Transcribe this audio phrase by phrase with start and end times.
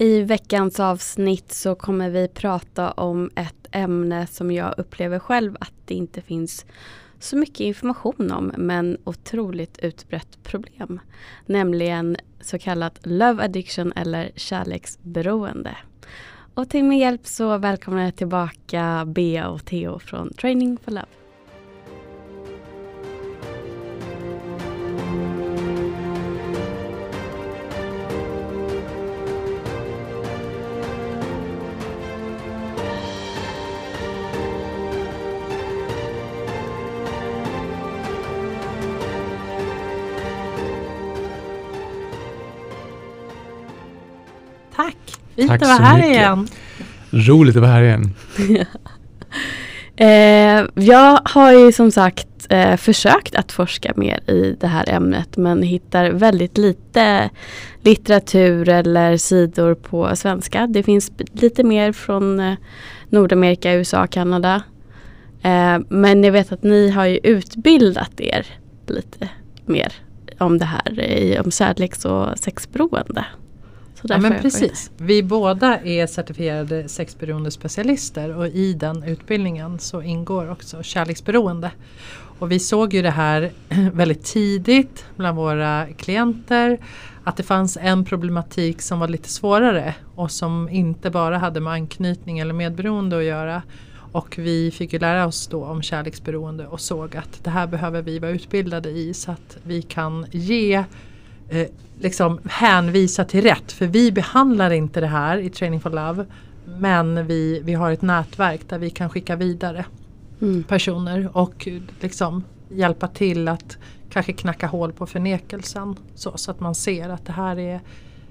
[0.00, 5.72] I veckans avsnitt så kommer vi prata om ett ämne som jag upplever själv att
[5.84, 6.66] det inte finns
[7.18, 11.00] så mycket information om men otroligt utbrett problem.
[11.46, 15.76] Nämligen så kallat love addiction eller kärleksberoende.
[16.54, 21.23] Och till min hjälp så välkomnar jag tillbaka Bea och Theo från Training for Love.
[45.36, 46.10] Fint att vara här mycket.
[46.10, 46.48] igen.
[47.10, 48.14] Roligt att vara här igen.
[49.96, 55.36] eh, jag har ju som sagt eh, försökt att forska mer i det här ämnet
[55.36, 57.30] men hittar väldigt lite
[57.82, 60.66] litteratur eller sidor på svenska.
[60.66, 62.54] Det finns lite mer från eh,
[63.08, 64.62] Nordamerika, USA, Kanada.
[65.42, 68.46] Eh, men jag vet att ni har ju utbildat er
[68.86, 69.28] lite
[69.66, 69.92] mer
[70.38, 73.24] om det här, om kärleks och sexberoende.
[74.08, 74.90] Ja men precis.
[74.96, 81.70] Vi båda är certifierade sexberoende specialister och i den utbildningen så ingår också kärleksberoende.
[82.38, 83.50] Och vi såg ju det här
[83.92, 86.78] väldigt tidigt bland våra klienter
[87.24, 91.72] att det fanns en problematik som var lite svårare och som inte bara hade med
[91.72, 93.62] anknytning eller medberoende att göra.
[94.12, 98.02] Och vi fick ju lära oss då om kärleksberoende och såg att det här behöver
[98.02, 100.84] vi vara utbildade i så att vi kan ge
[101.48, 101.66] eh,
[102.00, 103.72] liksom hänvisa till rätt.
[103.72, 106.26] För vi behandlar inte det här i Training for Love.
[106.78, 109.84] Men vi, vi har ett nätverk där vi kan skicka vidare
[110.40, 110.62] mm.
[110.62, 111.68] personer och
[112.00, 113.76] liksom hjälpa till att
[114.10, 115.96] kanske knacka hål på förnekelsen.
[116.14, 117.80] Så, så att man ser att det här är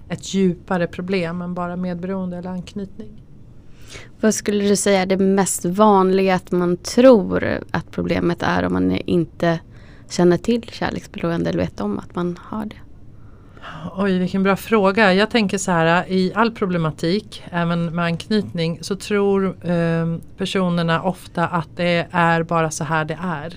[0.09, 3.23] ett djupare problem än bara medberoende eller anknytning.
[4.22, 8.73] Vad skulle du säga är det mest vanliga att man tror att problemet är om
[8.73, 9.59] man inte
[10.09, 12.75] känner till kärleksberoende eller vet om att man har det?
[13.96, 15.13] Oj, vilken bra fråga.
[15.13, 21.47] Jag tänker så här, i all problematik, även med anknytning, så tror eh, personerna ofta
[21.47, 23.53] att det är bara så här det är.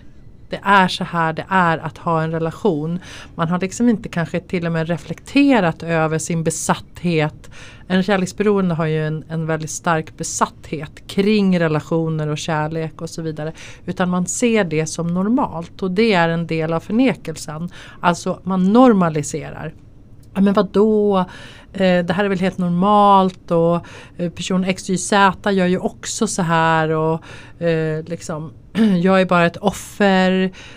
[0.49, 2.99] Det är så här det är att ha en relation.
[3.35, 7.51] Man har liksom inte kanske till och med reflekterat över sin besatthet.
[7.89, 13.23] En kärleksberoende har ju en, en väldigt stark besatthet kring relationer och kärlek och så
[13.23, 13.53] vidare.
[13.87, 17.69] Utan man ser det som normalt och det är en del av förnekelsen.
[18.01, 19.75] Alltså man normaliserar
[20.37, 21.19] ja men vadå,
[21.73, 23.87] eh, det här är väl helt normalt och
[24.17, 25.13] eh, person XYZ
[25.53, 27.23] gör ju också så här och
[27.63, 28.53] eh, liksom
[29.03, 30.31] jag är bara ett offer,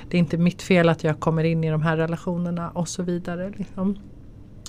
[0.09, 3.03] det är inte mitt fel att jag kommer in i de här relationerna och så
[3.03, 3.51] vidare.
[3.57, 3.97] Liksom.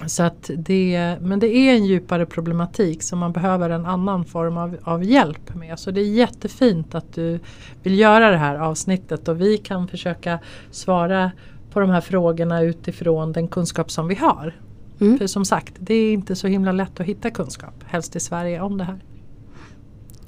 [0.06, 4.56] Så att det, men det är en djupare problematik som man behöver en annan form
[4.56, 5.78] av, av hjälp med.
[5.78, 7.40] Så det är jättefint att du
[7.82, 10.38] vill göra det här avsnittet och vi kan försöka
[10.70, 11.30] svara
[11.72, 14.54] på de här frågorna utifrån den kunskap som vi har.
[15.00, 15.18] Mm.
[15.18, 18.60] För som sagt, det är inte så himla lätt att hitta kunskap, helst i Sverige,
[18.60, 18.98] om det här.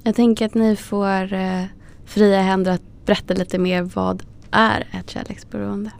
[0.02, 1.64] Jag tänker att ni får eh,
[2.04, 3.82] fria händer att berätta lite mer.
[3.82, 5.90] Vad är ett kärleksberoende?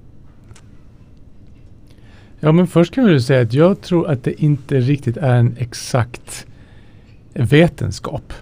[2.40, 5.56] Ja men först kan vi säga att jag tror att det inte riktigt är en
[5.58, 6.46] exakt
[7.34, 8.32] vetenskap.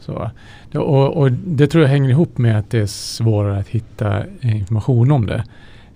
[0.00, 0.30] Så,
[0.74, 5.10] och, och, det tror jag hänger ihop med att det är svårare att hitta information
[5.10, 5.44] om det.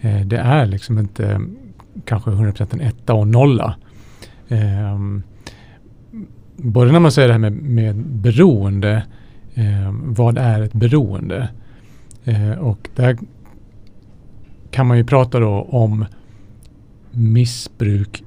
[0.00, 1.40] Eh, det är liksom inte
[2.04, 3.76] kanske 100% en etta och nolla.
[4.48, 4.98] Eh,
[6.56, 9.04] både när man säger det här med, med beroende,
[9.54, 11.48] eh, vad är ett beroende?
[12.24, 13.18] Eh, och där
[14.70, 16.06] kan man ju prata då om
[17.10, 18.24] missbruk,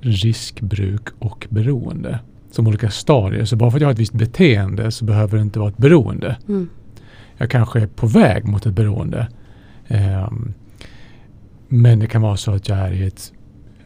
[0.00, 2.18] riskbruk och beroende
[2.50, 3.44] som olika stadier.
[3.44, 5.76] Så bara för att jag har ett visst beteende så behöver det inte vara ett
[5.76, 6.36] beroende.
[6.48, 6.68] Mm.
[7.36, 9.28] Jag kanske är på väg mot ett beroende.
[9.88, 10.54] Um,
[11.74, 13.32] men det kan vara så att jag är i ett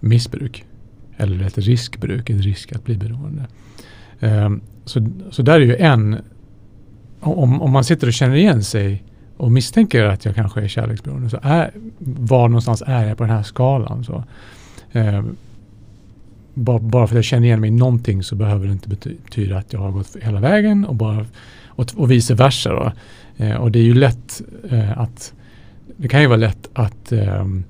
[0.01, 0.65] missbruk.
[1.17, 3.47] Eller ett riskbruk, en risk att bli beroende.
[4.21, 6.19] Um, så, så där är ju en,
[7.21, 9.05] om, om man sitter och känner igen sig
[9.37, 13.37] och misstänker att jag kanske är kärleksberoende, så är, var någonstans är jag på den
[13.37, 14.05] här skalan?
[14.05, 14.25] Så,
[14.93, 15.37] ehm, um,
[16.55, 19.59] bara, bara för att jag känner igen mig i någonting så behöver det inte betyda
[19.59, 21.27] att jag har gått hela vägen och, bara,
[21.67, 22.71] och, och vice versa.
[22.71, 22.93] Då.
[23.45, 24.43] Uh, och det är ju lätt
[24.73, 25.33] uh, att
[25.97, 27.65] det kan ju vara lätt att um,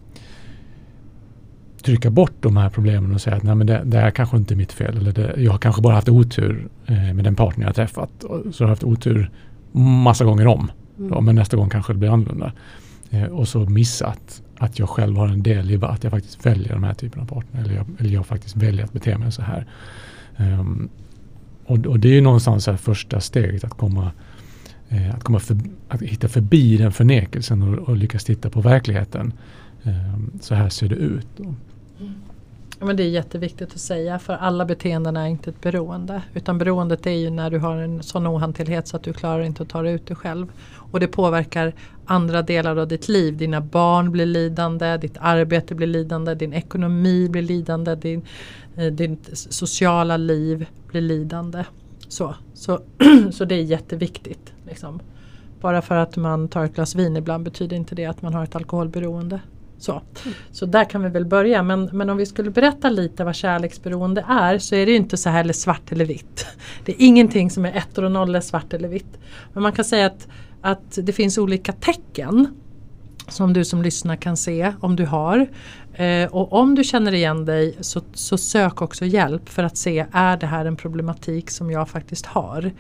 [1.89, 4.55] trycka bort de här problemen och säga att Nej, men det, det här kanske inte
[4.55, 4.97] är mitt fel.
[4.97, 8.25] Eller det, jag har kanske bara haft otur eh, med den partner jag träffat.
[8.25, 9.31] Och, så jag har haft otur
[9.73, 10.71] massa gånger om.
[10.99, 11.11] Mm.
[11.11, 12.53] Då, men nästa gång kanske det blir annorlunda.
[13.11, 16.73] Eh, och så missat att jag själv har en del i att jag faktiskt väljer
[16.73, 17.61] de här typerna av partner.
[17.61, 19.67] Eller jag, eller jag faktiskt väljer att bete mig så här.
[20.37, 20.89] Um,
[21.65, 24.13] och, och, det är ju någonstans här första steget att komma,
[24.89, 25.57] eh, att, komma för,
[25.89, 29.33] att hitta förbi den förnekelsen och, och lyckas titta på verkligheten.
[29.83, 31.27] Um, så här ser det ut.
[31.37, 31.55] Då.
[32.81, 36.23] Ja, men det är jätteviktigt att säga för alla beteenden är inte ett beroende.
[36.35, 39.63] Utan beroendet är ju när du har en sån ohanterlighet så att du klarar inte
[39.63, 40.53] att ta dig ut dig själv.
[40.93, 41.75] Och det påverkar
[42.07, 43.37] andra delar av ditt liv.
[43.37, 48.23] Dina barn blir lidande, ditt arbete blir lidande, din ekonomi blir lidande, din,
[48.77, 51.65] eh, ditt sociala liv blir lidande.
[52.09, 52.81] Så, så,
[53.33, 54.53] så det är jätteviktigt.
[54.67, 55.01] Liksom.
[55.61, 58.45] Bara för att man tar ett glas vin ibland betyder inte det att man har
[58.45, 59.41] ett alkoholberoende.
[59.79, 60.03] Så.
[60.51, 64.25] så där kan vi väl börja men, men om vi skulle berätta lite vad kärleksberoende
[64.29, 66.47] är så är det inte så här svart eller vitt.
[66.85, 69.19] Det är ingenting som är ettor och nollor svart eller vitt.
[69.53, 70.29] Men man kan säga att,
[70.61, 72.49] att det finns olika tecken
[73.29, 75.47] som du som lyssnar kan se om du har.
[75.95, 80.07] Eh, och om du känner igen dig så, så, sök också hjälp för att se
[80.13, 82.73] är det här en problematik som jag faktiskt har.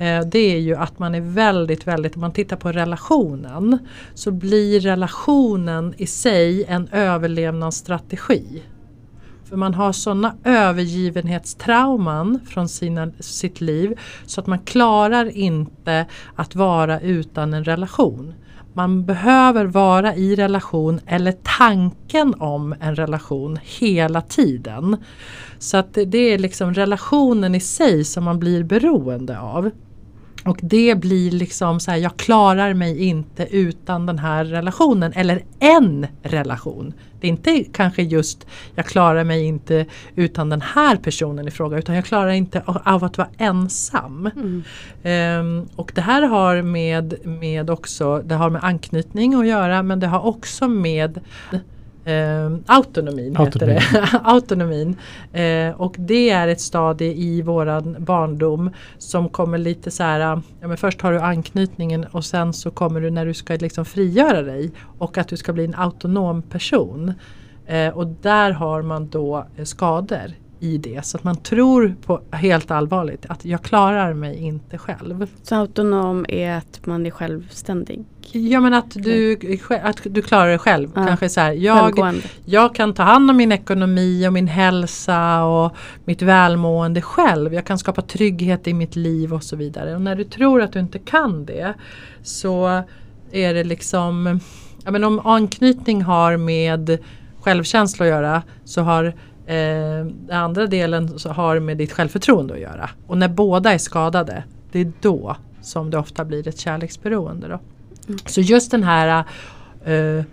[0.00, 3.78] Eh, det är ju att man är väldigt, väldigt, om man tittar på relationen
[4.14, 8.62] så blir relationen i sig en överlevnadsstrategi.
[9.48, 16.54] För man har sådana övergivenhetstrauman från sina, sitt liv så att man klarar inte att
[16.54, 18.34] vara utan en relation.
[18.72, 24.96] Man behöver vara i relation eller tanken om en relation hela tiden.
[25.58, 29.70] Så att det är liksom relationen i sig som man blir beroende av.
[30.44, 35.42] Och det blir liksom så här, jag klarar mig inte utan den här relationen eller
[35.58, 36.94] en relation.
[37.20, 41.78] Det är inte kanske just jag klarar mig inte utan den här personen i fråga
[41.78, 44.30] utan jag klarar inte av att vara ensam.
[44.36, 45.40] Mm.
[45.40, 50.00] Um, och det här har med, med också, det har med anknytning att göra men
[50.00, 51.20] det har också med
[52.04, 54.20] Eh, autonomin, autonomin heter det.
[54.24, 54.96] autonomin.
[55.32, 60.68] Eh, och det är ett stadie i våran barndom som kommer lite så här, ja,
[60.68, 64.42] men först har du anknytningen och sen så kommer du när du ska liksom frigöra
[64.42, 67.14] dig och att du ska bli en autonom person.
[67.66, 71.06] Eh, och där har man då eh, skador i det.
[71.06, 75.26] Så att man tror på helt allvarligt att jag klarar mig inte själv.
[75.42, 78.04] Så autonom är att man är självständig?
[78.32, 79.38] Ja men att du,
[79.82, 80.90] att du klarar dig själv.
[80.94, 81.06] Ja.
[81.06, 82.14] Kanske så här, jag,
[82.44, 87.54] jag kan ta hand om min ekonomi och min hälsa och mitt välmående själv.
[87.54, 89.94] Jag kan skapa trygghet i mitt liv och så vidare.
[89.94, 91.74] Och när du tror att du inte kan det
[92.22, 92.82] så
[93.32, 94.40] är det liksom,
[94.84, 96.98] ja men om anknytning har med
[97.40, 99.14] självkänsla att göra så har
[99.50, 102.90] Eh, den andra delen så har med ditt självförtroende att göra.
[103.06, 107.48] Och när båda är skadade, det är då som det ofta blir ett kärleksberoende.
[107.48, 107.58] Då.
[108.08, 108.18] Mm.
[108.26, 109.24] Så just den här
[109.84, 110.24] eh,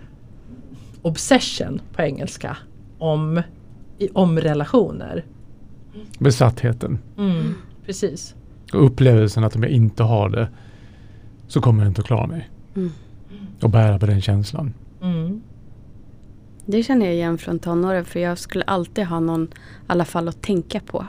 [1.02, 2.56] obsession på engelska
[2.98, 3.42] om,
[3.98, 5.24] i, om relationer.
[6.18, 6.98] Besattheten.
[7.18, 7.54] Mm,
[7.86, 8.34] precis.
[8.72, 10.48] Och upplevelsen att om jag inte har det
[11.48, 12.48] så kommer jag inte att klara mig.
[12.76, 12.90] Mm.
[13.62, 14.74] Och bära på den känslan.
[15.02, 15.42] Mm.
[16.70, 19.48] Det känner jag igen från tonåren för jag skulle alltid ha någon i
[19.86, 21.06] alla fall att tänka på.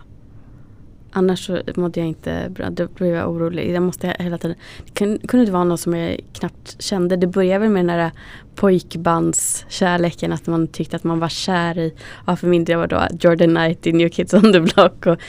[1.11, 2.69] Annars så mådde jag inte bra.
[2.69, 3.71] Då blev jag orolig.
[3.71, 4.57] Jag måste hela tiden.
[4.85, 4.91] Det
[5.27, 7.15] kunde inte vara någon som jag knappt kände.
[7.15, 8.11] Det började väl med den där
[8.55, 10.33] pojkbandskärleken.
[10.33, 11.93] Att man tyckte att man var kär i.
[12.27, 15.05] Ja, för min del var då Jordan Knight i New Kids on the Block.
[15.05, 15.19] Och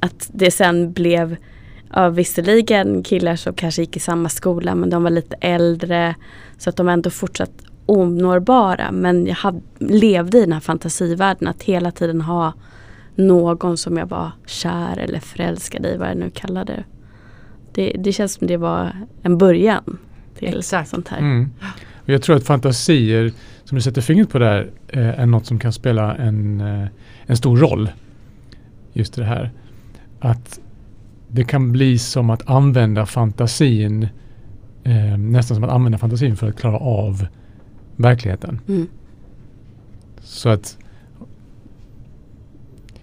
[0.00, 1.36] att det sen blev
[1.94, 6.14] ja, visserligen killar som kanske gick i samma skola men de var lite äldre.
[6.58, 11.62] Så att de ändå fortsatt onårbara men jag hade, levde i den här fantasivärlden att
[11.62, 12.52] hela tiden ha
[13.14, 16.84] någon som jag var kär eller förälskad i, vad jag nu kallade det.
[17.72, 18.92] Det, det känns som det var
[19.22, 19.98] en början
[20.38, 20.88] till Exakt.
[20.88, 21.18] sånt här.
[21.18, 21.50] Mm.
[22.04, 23.32] Jag tror att fantasier,
[23.64, 26.88] som du sätter fingret på där, eh, är något som kan spela en, eh,
[27.26, 27.90] en stor roll.
[28.92, 29.50] Just det här.
[30.20, 30.60] Att
[31.28, 34.08] det kan bli som att använda fantasin,
[34.84, 37.26] eh, nästan som att använda fantasin för att klara av
[38.02, 38.60] verkligheten.
[38.68, 38.86] Mm.
[40.22, 40.78] Så att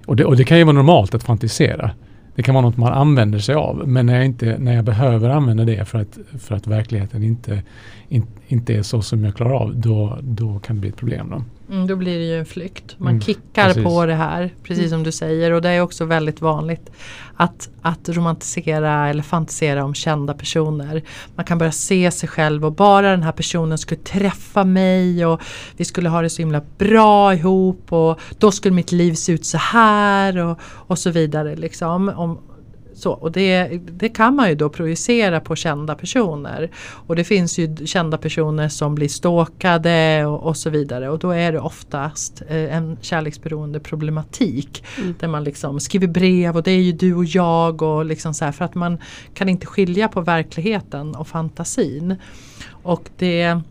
[0.06, 1.92] och det, och det kan ju vara normalt att fantisera.
[2.38, 3.88] Det kan vara något man använder sig av.
[3.88, 7.64] Men när jag, inte, när jag behöver använda det för att, för att verkligheten inte,
[8.10, 11.30] in, inte är så som jag klarar av, då, då kan det bli ett problem.
[11.30, 11.44] Då.
[11.70, 12.96] Mm, då blir det ju en flykt.
[12.98, 13.84] Man mm, kickar precis.
[13.84, 14.90] på det här, precis mm.
[14.90, 15.52] som du säger.
[15.52, 16.92] Och det är också väldigt vanligt
[17.36, 21.04] att, att romantisera eller fantisera om kända personer.
[21.36, 25.42] Man kan börja se sig själv och bara den här personen skulle träffa mig och
[25.78, 29.46] vi skulle ha det så himla bra ihop och då skulle mitt liv se ut
[29.46, 31.56] så här och, och så vidare.
[31.56, 32.10] Liksom.
[32.98, 36.70] Så, och det, det kan man ju då projicera på kända personer.
[36.78, 41.10] Och det finns ju kända personer som blir stalkade och, och så vidare.
[41.10, 44.84] Och då är det oftast eh, en kärleksberoende problematik.
[44.98, 45.16] Mm.
[45.20, 47.82] Där man liksom skriver brev och det är ju du och jag.
[47.82, 48.98] Och liksom så här, för att man
[49.34, 52.16] kan inte skilja på verkligheten och fantasin.
[52.72, 53.62] Och det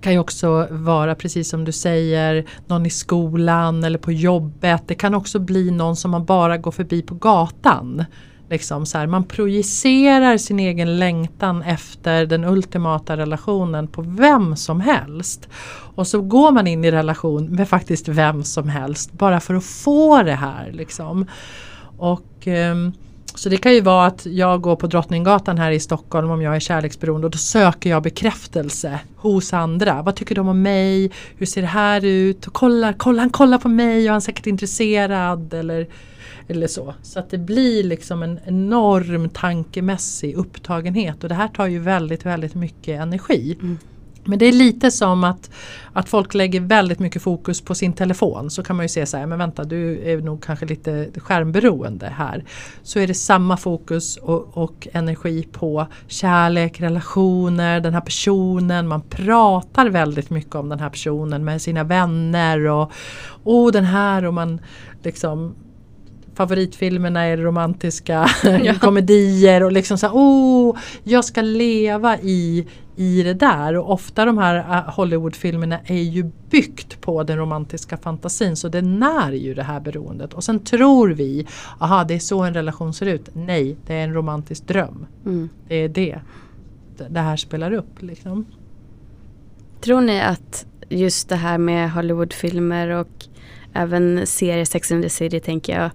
[0.00, 4.82] kan ju också vara precis som du säger någon i skolan eller på jobbet.
[4.86, 8.04] Det kan också bli någon som man bara går förbi på gatan.
[8.52, 14.80] Liksom så här, man projicerar sin egen längtan efter den ultimata relationen på vem som
[14.80, 15.48] helst.
[15.94, 19.64] Och så går man in i relation med faktiskt vem som helst bara för att
[19.64, 20.72] få det här.
[20.72, 21.26] Liksom.
[21.98, 22.46] Och...
[22.46, 22.92] Um,
[23.34, 26.56] så det kan ju vara att jag går på Drottninggatan här i Stockholm om jag
[26.56, 30.02] är kärleksberoende och då söker jag bekräftelse hos andra.
[30.02, 31.10] Vad tycker de om mig?
[31.36, 32.46] Hur ser det här ut?
[32.46, 35.86] Och kolla, kolla han kollar på mig och han är säkert intresserad eller,
[36.52, 36.94] eller så.
[37.02, 42.26] Så att det blir liksom en enorm tankemässig upptagenhet och det här tar ju väldigt,
[42.26, 43.58] väldigt mycket energi.
[43.62, 43.78] Mm.
[44.24, 45.50] Men det är lite som att,
[45.92, 48.50] att folk lägger väldigt mycket fokus på sin telefon.
[48.50, 52.06] Så kan man ju se så här, men vänta du är nog kanske lite skärmberoende
[52.06, 52.44] här.
[52.82, 58.88] Så är det samma fokus och, och, energi på kärlek, relationer, den här personen.
[58.88, 62.66] Man pratar väldigt mycket om den här personen med sina vänner.
[62.66, 62.92] Och
[63.44, 64.60] oh, den här och man
[65.02, 65.54] liksom
[66.34, 68.26] favoritfilmerna är romantiska
[68.64, 68.74] ja.
[68.74, 74.24] komedier och liksom så här, oh, jag ska leva i, i det där och ofta
[74.24, 79.54] de här äh, Hollywoodfilmerna är ju byggt på den romantiska fantasin så det när ju
[79.54, 81.46] det här beroendet och sen tror vi,
[81.78, 83.28] aha det är så en relation ser ut.
[83.32, 85.06] Nej, det är en romantisk dröm.
[85.24, 85.48] Mm.
[85.68, 86.20] Det är det
[87.08, 88.02] det här spelar upp.
[88.02, 88.46] Liksom.
[89.80, 93.26] Tror ni att just det här med Hollywoodfilmer och
[93.72, 95.90] även serier, Sex and the City tänker jag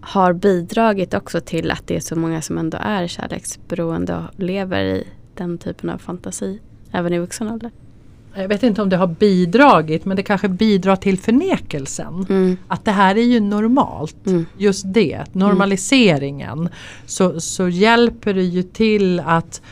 [0.00, 4.84] har bidragit också till att det är så många som ändå är kärleksberoende och lever
[4.84, 6.60] i den typen av fantasi
[6.92, 7.70] även i vuxen ålder.
[8.34, 12.26] Jag vet inte om det har bidragit men det kanske bidrar till förnekelsen.
[12.28, 12.56] Mm.
[12.68, 14.26] Att det här är ju normalt.
[14.26, 14.46] Mm.
[14.58, 16.58] Just det, normaliseringen.
[16.58, 16.72] Mm.
[17.06, 19.62] Så, så hjälper det ju till att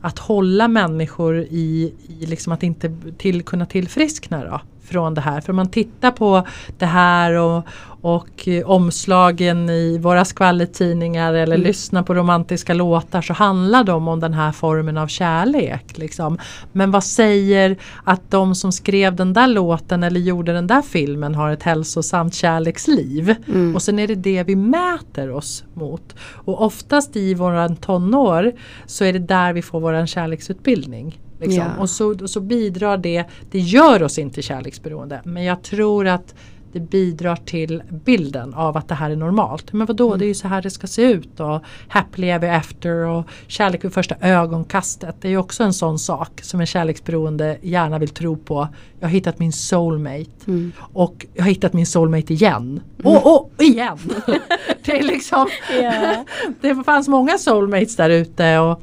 [0.00, 4.44] att hålla människor i, i liksom att inte till, kunna tillfriskna.
[4.44, 5.40] Då från det här.
[5.40, 6.46] För om man tittar på
[6.78, 7.64] det här och,
[8.00, 11.66] och omslagen i våra skvallertidningar eller mm.
[11.66, 15.98] lyssnar på romantiska låtar så handlar de om den här formen av kärlek.
[15.98, 16.38] Liksom.
[16.72, 21.34] Men vad säger att de som skrev den där låten eller gjorde den där filmen
[21.34, 23.34] har ett hälsosamt kärleksliv?
[23.48, 23.74] Mm.
[23.74, 26.14] Och sen är det det vi mäter oss mot.
[26.20, 28.52] Och oftast i våran tonår
[28.86, 31.20] så är det där vi får våran kärleksutbildning.
[31.40, 31.64] Liksom.
[31.76, 31.82] Ja.
[31.82, 36.34] Och, så, och så bidrar det, det gör oss inte kärleksberoende men jag tror att
[36.72, 39.72] det bidrar till bilden av att det här är normalt.
[39.72, 40.18] Men vadå, mm.
[40.18, 43.84] det är ju så här det ska se ut och happily ever after och kärlek
[43.84, 45.16] vid första ögonkastet.
[45.20, 48.68] Det är ju också en sån sak som en kärleksberoende gärna vill tro på.
[49.00, 50.72] Jag har hittat min soulmate mm.
[50.92, 52.80] och jag har hittat min soulmate igen.
[52.98, 53.16] Mm.
[53.16, 53.98] Och, och igen!
[54.84, 56.18] det är liksom yeah.
[56.60, 58.82] Det fanns många soulmates där ute och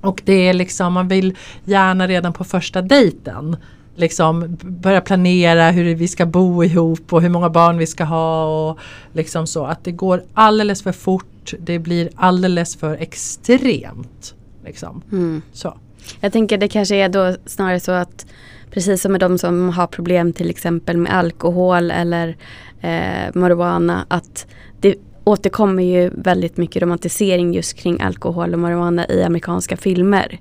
[0.00, 3.56] och det är liksom, man vill gärna redan på första dejten
[3.98, 8.44] liksom börja planera hur vi ska bo ihop och hur många barn vi ska ha
[8.70, 8.78] och
[9.12, 11.54] liksom så att det går alldeles för fort.
[11.58, 14.34] Det blir alldeles för extremt.
[14.64, 15.02] Liksom.
[15.12, 15.42] Mm.
[15.52, 15.78] Så.
[16.20, 18.26] Jag tänker det kanske är då snarare så att
[18.70, 22.36] precis som med de som har problem till exempel med alkohol eller
[22.80, 24.46] eh, marijuana att
[24.80, 30.38] det återkommer ju väldigt mycket romantisering just kring alkohol och marijuana i amerikanska filmer.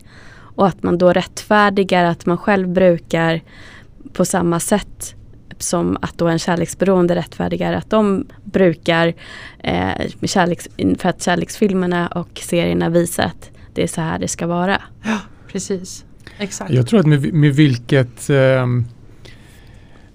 [0.57, 3.41] Och att man då rättfärdigar att man själv brukar
[4.13, 5.15] på samma sätt
[5.57, 9.13] som att då en kärleksberoende rättfärdigar att de brukar
[9.59, 9.91] eh,
[10.23, 14.81] kärleks, för att kärleksfilmerna och serierna visar att det är så här det ska vara.
[15.03, 15.19] Ja,
[15.51, 16.05] precis.
[16.37, 16.71] Exakt.
[16.71, 18.65] Jag tror att med, med vilket eh,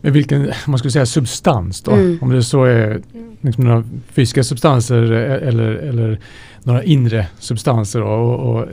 [0.00, 1.90] med vilken man skulle säga, substans då.
[1.90, 2.18] Mm.
[2.22, 3.00] Om det så är
[3.40, 6.20] liksom några fysiska substanser eller, eller
[6.62, 8.00] några inre substanser.
[8.00, 8.68] Då, och, och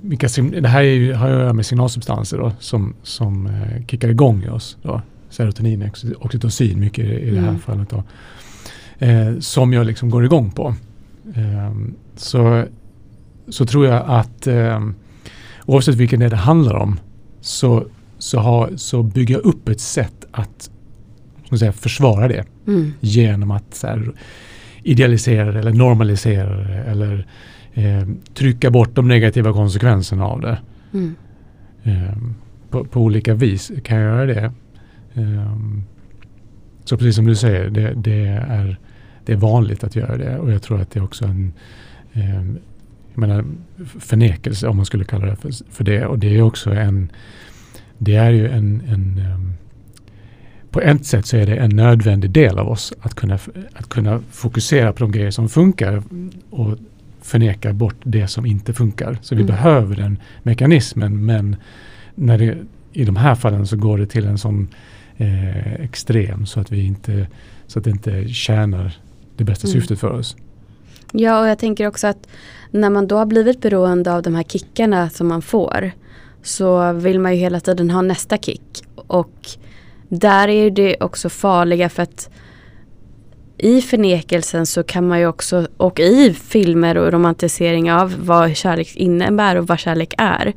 [0.00, 0.28] vilka,
[0.60, 4.48] det här ju, har att göra med signalsubstanser då, som, som eh, kickar igång i
[4.48, 4.76] oss.
[4.82, 5.02] Då.
[5.30, 7.60] Serotonin, oxytocin mycket i, i det här mm.
[7.60, 7.90] fallet.
[7.90, 8.04] Då.
[8.98, 10.74] Eh, som jag liksom går igång på.
[11.34, 11.74] Eh,
[12.16, 12.64] så,
[13.48, 14.80] så tror jag att eh,
[15.66, 17.00] oavsett vilken det, det handlar om
[17.40, 17.86] så
[18.18, 20.70] så, ha, så bygga upp ett sätt att
[21.58, 22.44] säga, försvara det.
[22.66, 22.92] Mm.
[23.00, 24.12] Genom att så här,
[24.82, 27.26] idealisera det eller normalisera det eller
[27.76, 30.58] eh, trycka bort de negativa konsekvenserna av det.
[30.92, 31.14] Mm.
[31.82, 32.16] Eh,
[32.70, 34.52] på, på, olika vis kan jag göra det.
[35.14, 35.56] Eh,
[36.84, 38.78] så precis som du säger, det, det, är
[39.24, 41.52] det är vanligt att göra det och jag tror att det är också en
[42.12, 42.44] eh,
[43.14, 43.44] jag menar,
[43.98, 46.06] förnekelse om man skulle kalla det för, för det.
[46.06, 47.12] Och det är också en,
[47.98, 49.54] det är ju en, en um,
[50.70, 53.38] på ett sätt så är det en nödvändig del av oss att kunna,
[53.74, 56.02] att kunna fokusera på de grejer som funkar
[56.50, 56.78] och
[57.26, 59.18] förneka bort det som inte funkar.
[59.22, 59.54] Så vi mm.
[59.54, 61.56] behöver den mekanismen men
[62.14, 62.58] när det,
[62.92, 64.68] i de här fallen så går det till en sån
[65.16, 67.26] eh, extrem så att vi inte
[67.66, 68.98] så att det inte tjänar
[69.36, 69.80] det bästa mm.
[69.80, 70.36] syftet för oss.
[71.12, 72.28] Ja och jag tänker också att
[72.70, 75.90] när man då har blivit beroende av de här kickarna som man får
[76.42, 78.84] så vill man ju hela tiden ha nästa kick.
[78.94, 79.48] Och
[80.08, 82.30] där är det också farliga för att
[83.58, 88.96] i förnekelsen så kan man ju också, och i filmer och romantisering av vad kärlek
[88.96, 90.52] innebär och vad kärlek är,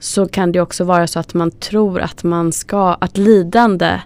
[0.00, 4.00] så kan det också vara så att man tror att man ska, att lidande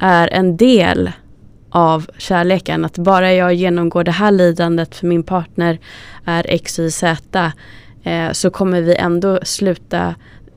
[0.00, 1.12] är en del
[1.70, 2.84] av kärleken.
[2.84, 5.78] Att bara jag genomgår det här lidandet för min partner
[6.24, 7.52] är X, Y, Z
[8.02, 10.14] eh, så kommer vi ändå sluta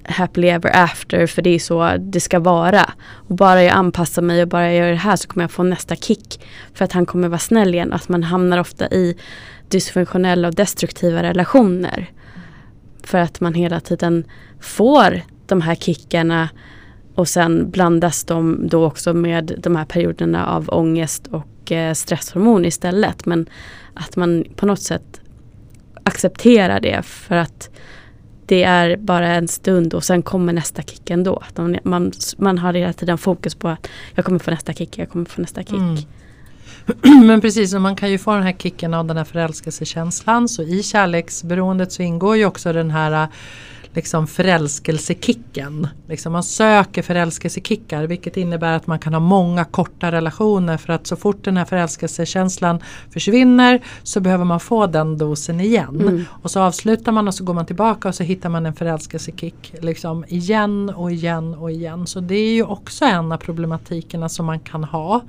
[0.08, 2.94] happily ever after för det är så det ska vara.
[3.00, 5.64] Och bara jag anpassar mig och bara jag gör det här så kommer jag få
[5.64, 6.42] nästa kick.
[6.74, 7.94] För att han kommer vara snäll igen.
[7.94, 9.18] Att man hamnar ofta i
[9.70, 12.12] dysfunktionella och destruktiva relationer.
[13.04, 14.24] För att man hela tiden
[14.60, 16.50] får de här kickarna
[17.16, 22.66] och sen blandas de då också med de här perioderna av ångest och eh, stresshormon
[22.66, 23.26] istället.
[23.26, 23.50] Men
[23.94, 25.22] att man på något sätt
[26.04, 27.70] accepterar det för att
[28.46, 31.44] det är bara en stund och sen kommer nästa kick ändå.
[31.84, 35.26] Man, man har hela tiden fokus på att jag kommer få nästa kick, jag kommer
[35.26, 35.74] få nästa kick.
[35.74, 35.98] Mm.
[37.28, 40.50] Men precis, och man kan ju få den här kicken av den här förälskelsekänslan.
[40.50, 43.28] Så i kärleksberoendet så ingår ju också den här
[43.96, 45.88] liksom förälskelsekicken.
[46.08, 51.08] Liksom man söker förälskelsekickar vilket innebär att man kan ha många korta relationer för att
[51.08, 52.80] så fort den här förälskelsekänslan
[53.12, 56.02] försvinner så behöver man få den dosen igen.
[56.02, 56.26] Mm.
[56.42, 59.74] Och så avslutar man och så går man tillbaka och så hittar man en förälskelsekick
[59.82, 62.08] liksom igen och igen och igen.
[62.08, 65.22] Så det är ju också en av problematikerna som man kan ha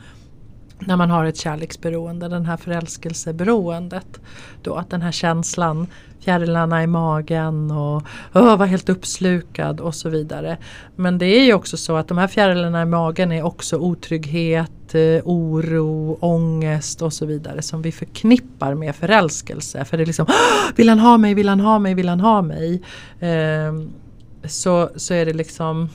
[0.78, 4.20] när man har ett kärleksberoende, den här förälskelseberoendet.
[4.62, 5.86] Då att den här känslan,
[6.20, 8.02] fjärilarna i magen och
[8.34, 10.56] oh, var helt uppslukad och så vidare.
[10.96, 14.94] Men det är ju också så att de här fjärilarna i magen är också otrygghet,
[14.94, 19.84] eh, oro, ångest och så vidare som vi förknippar med förälskelse.
[19.84, 22.20] För det är liksom, oh, vill han ha mig, vill han ha mig, vill han
[22.20, 22.82] ha mig?
[23.20, 23.74] Eh,
[24.44, 25.88] så, så är det liksom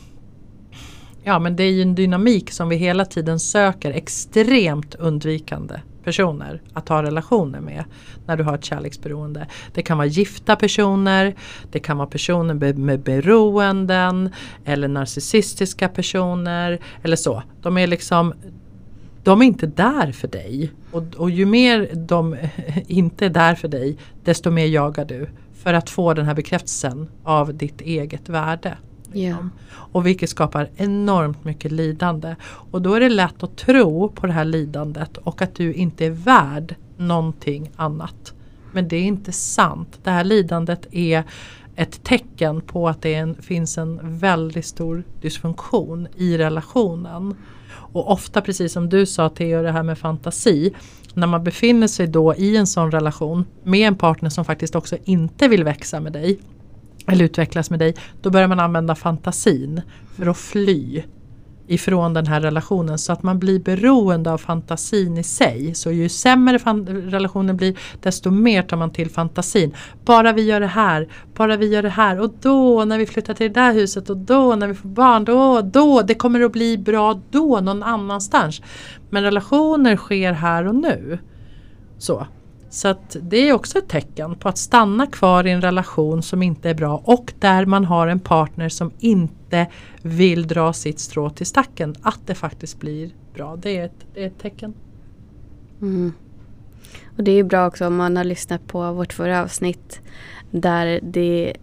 [1.23, 6.61] Ja men det är ju en dynamik som vi hela tiden söker extremt undvikande personer
[6.73, 7.83] att ha relationer med
[8.25, 9.47] när du har ett kärleksberoende.
[9.73, 11.35] Det kan vara gifta personer,
[11.71, 14.29] det kan vara personer med beroenden
[14.65, 17.43] eller narcissistiska personer eller så.
[17.61, 18.33] De är liksom
[19.23, 20.71] de är inte där för dig.
[20.91, 22.35] Och, och ju mer de
[22.87, 27.07] inte är där för dig desto mer jagar du för att få den här bekräftelsen
[27.23, 28.77] av ditt eget värde.
[29.13, 29.21] Liksom.
[29.21, 29.45] Yeah.
[29.67, 32.35] Och vilket skapar enormt mycket lidande.
[32.43, 36.05] Och då är det lätt att tro på det här lidandet och att du inte
[36.05, 38.33] är värd någonting annat.
[38.71, 39.99] Men det är inte sant.
[40.03, 41.23] Det här lidandet är
[41.75, 47.35] ett tecken på att det en, finns en väldigt stor dysfunktion i relationen.
[47.71, 50.73] Och ofta precis som du sa Theo, det här med fantasi.
[51.13, 54.97] När man befinner sig då i en sån relation med en partner som faktiskt också
[55.03, 56.39] inte vill växa med dig
[57.11, 59.81] eller utvecklas med dig, då börjar man använda fantasin
[60.15, 61.03] för att fly
[61.67, 65.75] ifrån den här relationen så att man blir beroende av fantasin i sig.
[65.75, 69.75] Så ju sämre relationen blir desto mer tar man till fantasin.
[70.05, 73.33] Bara vi gör det här, bara vi gör det här och då när vi flyttar
[73.33, 76.51] till det där huset och då när vi får barn, då, då, det kommer att
[76.51, 78.61] bli bra då någon annanstans.
[79.09, 81.19] Men relationer sker här och nu.
[81.97, 82.27] Så.
[82.71, 86.43] Så att det är också ett tecken på att stanna kvar i en relation som
[86.43, 89.67] inte är bra och där man har en partner som inte
[90.01, 91.95] vill dra sitt strå till stacken.
[92.01, 93.55] Att det faktiskt blir bra.
[93.55, 94.73] Det är ett, det är ett tecken.
[95.81, 96.13] Mm.
[97.17, 100.01] Och det är bra också om man har lyssnat på vårt förra avsnitt
[100.51, 101.53] där det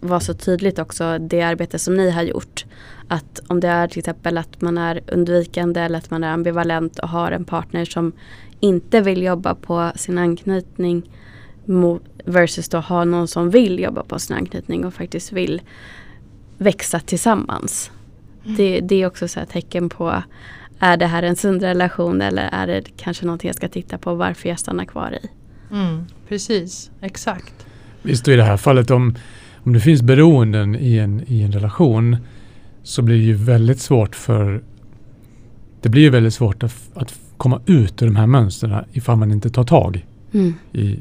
[0.00, 2.64] var så tydligt också det arbete som ni har gjort.
[3.08, 6.98] Att om det är till exempel att man är undvikande eller att man är ambivalent
[6.98, 8.12] och har en partner som
[8.60, 11.02] inte vill jobba på sin anknytning
[12.24, 15.62] versus då ha någon som vill jobba på sin anknytning och faktiskt vill
[16.58, 17.90] växa tillsammans.
[18.44, 18.56] Mm.
[18.56, 20.22] Det, det, är också så tecken på
[20.78, 24.14] är det här en sund relation eller är det kanske någonting jag ska titta på
[24.14, 25.28] varför jag stannar kvar i.
[25.74, 27.66] Mm, precis, exakt.
[28.02, 29.14] Visst, i det här fallet om,
[29.64, 32.16] om det finns beroenden i en, i en relation
[32.82, 34.62] så blir det ju väldigt svårt för
[35.80, 39.32] det blir ju väldigt svårt att, att komma ut ur de här mönstren ifall man
[39.32, 40.54] inte tar tag Mm.
[40.72, 40.98] i,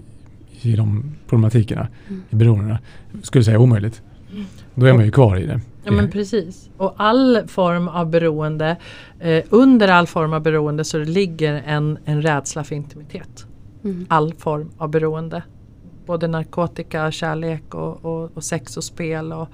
[0.62, 2.24] i de problematikerna, Mm.
[2.30, 2.80] i beroendena.
[3.22, 4.02] Skulle säga omöjligt.
[4.76, 5.62] Då är man ju kvar i det.
[5.84, 6.70] Ja men precis.
[6.78, 8.78] Och all form av beroende,
[9.20, 13.46] eh, under all form av beroende så ligger en, en rädsla för intimitet.
[13.84, 14.06] Mm.
[14.10, 15.44] All form av beroende.
[16.06, 19.48] Både narkotika, kärlek och, och, och sex och spel och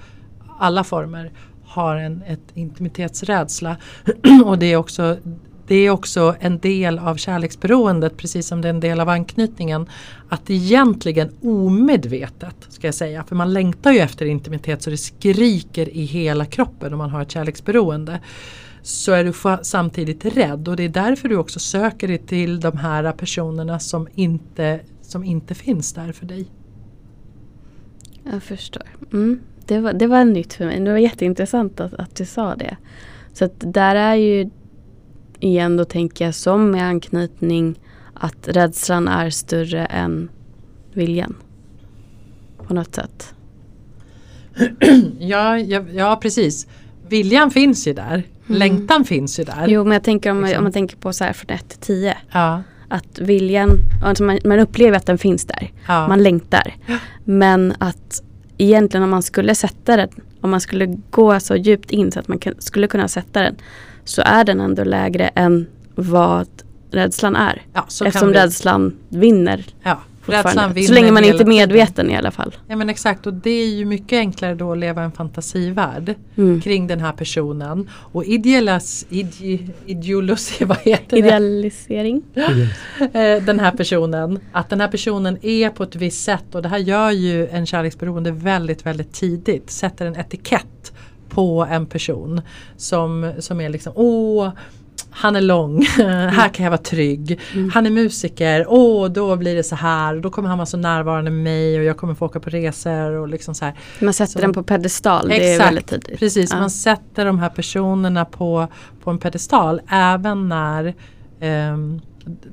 [0.60, 1.32] alla former
[1.63, 3.78] har en ett intimitetsrädsla.
[4.46, 5.17] och det är, också,
[5.67, 9.89] det är också en del av kärleksberoendet precis som det är en del av anknytningen.
[10.30, 15.89] Att egentligen omedvetet ska jag säga, för man längtar ju efter intimitet så det skriker
[15.89, 18.19] i hela kroppen om man har ett kärleksberoende.
[18.82, 22.78] Så är du samtidigt rädd och det är därför du också söker dig till de
[22.78, 26.45] här personerna som inte, som inte finns där för dig.
[28.24, 28.84] Jag förstår.
[29.13, 29.39] Mm.
[29.65, 30.80] Det, var, det var nytt för mig.
[30.80, 32.78] Det var jätteintressant att, att du sa det.
[33.34, 34.50] Så att där är ju
[35.42, 37.80] igen då tänker jag som med anknytning
[38.14, 40.30] att rädslan är större än
[40.94, 41.36] viljan.
[42.68, 43.34] På något sätt.
[45.20, 46.68] Ja, ja, ja precis.
[47.08, 48.24] Viljan finns ju där.
[48.48, 49.68] Längtan finns ju där.
[49.68, 50.58] Jo men jag tänker om, Liksom.
[50.58, 52.18] om man tänker på så här från 1 till 10.
[52.32, 53.70] Ja, Att viljan,
[54.04, 55.72] alltså man, man upplever att den finns där.
[55.88, 56.08] ja.
[56.08, 56.76] Man längtar.
[57.24, 58.24] Men att
[58.58, 60.10] egentligen om man skulle sätta den,
[60.42, 63.56] om man skulle gå så djupt in så att man kan, skulle kunna sätta den,
[64.06, 66.48] så är den ändå lägre än vad
[66.92, 67.62] rädslan är.
[67.74, 71.48] ja, så Eftersom vi- rädslan vinner ja, rädslan vinner så länge man hela inte är
[71.48, 72.56] medveten i alla fall.
[72.68, 76.62] Ja men exakt och det är ju mycket enklare då att leva en fantasivärld Mm.
[76.62, 77.90] kring den här personen.
[77.94, 81.18] Och idealas, ide, ideolosi, vad heter det?
[81.18, 82.22] Idealisering.
[83.00, 84.40] Eh, den här personen.
[84.52, 87.66] Att den här personen är på ett visst sätt och det här gör ju en
[87.66, 89.70] kärleksberoende väldigt väldigt tidigt.
[89.72, 90.92] Sätter en etikett
[91.34, 92.41] på en person
[92.78, 94.50] som, som är liksom åh
[95.13, 95.82] han är lång,
[96.32, 97.39] här kan jag vara trygg.
[97.74, 100.15] Han är musiker, åh då blir det så här.
[100.15, 103.12] Då kommer han vara så närvarande med mig och jag kommer få åka på resor
[103.12, 103.74] och liksom så här.
[104.00, 105.28] Man sätter Så- den på pedestal.
[105.28, 106.20] Det är Exakt, väldigt tidigt.
[106.20, 106.60] Precis, Ja.
[106.60, 108.67] man sätter de här personerna på,
[109.04, 110.94] på en pedestal även när
[111.42, 112.02] Ehm,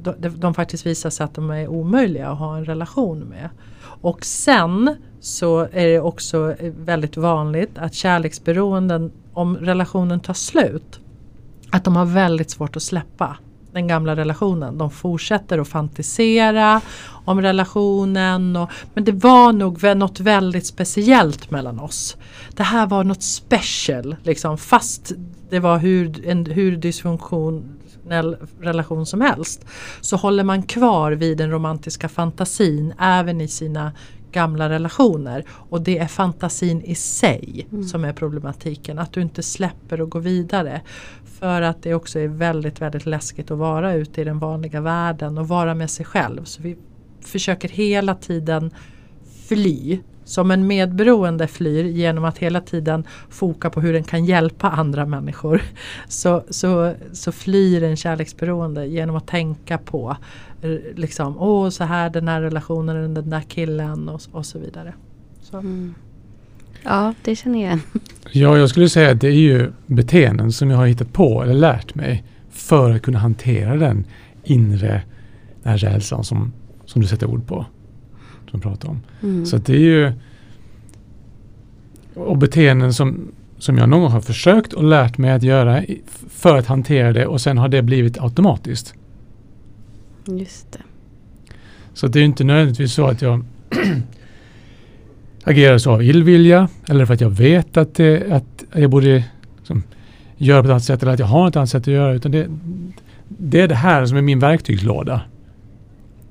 [0.02, 3.48] de, de, faktiskt visar sig att de är omöjliga att ha en relation med.
[3.82, 11.00] Och sen så är det också eh, väldigt vanligt att kärleksberoenden, om relationen tar slut,
[11.70, 13.36] att de har väldigt svårt att släppa
[13.72, 14.78] den gamla relationen.
[14.78, 16.80] De fortsätter att fantisera
[17.24, 18.56] om relationen.
[18.56, 22.16] Och, men det var nog något väldigt speciellt mellan oss.
[22.56, 24.16] Det här var något special.
[24.22, 25.12] Liksom, fast
[25.50, 26.76] det var hur, en hur
[28.08, 29.64] dysfunktionell relation som helst.
[30.00, 33.92] Så håller man kvar vid den romantiska fantasin även i sina
[34.32, 35.44] gamla relationer.
[35.70, 38.98] Och det är fantasin i sig som är problematiken.
[38.98, 40.80] Att du inte släpper och går vidare.
[41.24, 45.38] För att det också är väldigt, väldigt läskigt att vara ute i den vanliga världen
[45.38, 46.44] och vara med sig själv.
[46.44, 46.76] Så vi
[47.20, 48.70] försöker hela tiden
[49.48, 50.00] fly.
[50.28, 55.06] Som en medberoende flyr genom att hela tiden foka på hur den kan hjälpa andra
[55.06, 55.62] människor.
[56.08, 60.16] Så, så, så flyr en kärleksberoende genom att tänka på
[60.62, 64.94] eh, liksom, åh så här den här relationen, den där killen och, och så vidare.
[65.42, 65.56] Så.
[65.56, 65.94] Mm.
[66.82, 67.80] Ja, det känner jag igen.
[68.32, 71.54] Ja, jag skulle säga att det är ju beteenden som jag har hittat på eller
[71.54, 74.04] lärt mig för att kunna hantera den
[74.44, 75.02] inre
[75.62, 76.52] den här rädslan som,
[76.86, 77.66] som du sätter ord på.
[78.50, 79.00] Som pratar om.
[79.22, 79.46] Mm.
[79.46, 80.12] Så det är ju
[82.18, 85.82] och beteenden som, som jag någon gång har försökt och lärt mig att göra
[86.28, 88.94] för att hantera det och sen har det blivit automatiskt.
[90.26, 90.78] Just det.
[91.94, 93.44] Så det är ju inte nödvändigtvis så att jag
[95.44, 99.24] agerar så av illvilja eller för att jag vet att, det, att jag borde
[99.58, 99.82] liksom,
[100.36, 102.14] göra på ett annat sätt eller att jag har ett annat sätt att göra.
[102.14, 102.46] Utan det,
[103.28, 105.20] det är det här som är min verktygslåda.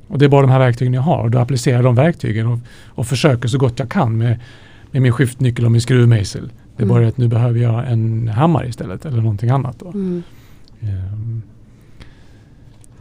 [0.08, 2.48] Och det är bara de här verktygen jag har och då applicerar jag de verktygen
[2.48, 4.40] och, och försöker så gott jag kan med,
[4.92, 6.52] med min skiftnyckel och min skruvmejsel.
[6.76, 6.96] Det är Mm.
[6.96, 9.80] bara att nu behöver jag en hammare istället eller någonting annat.
[9.80, 9.88] Då.
[9.88, 10.24] Mm.
[10.82, 11.42] Ehm,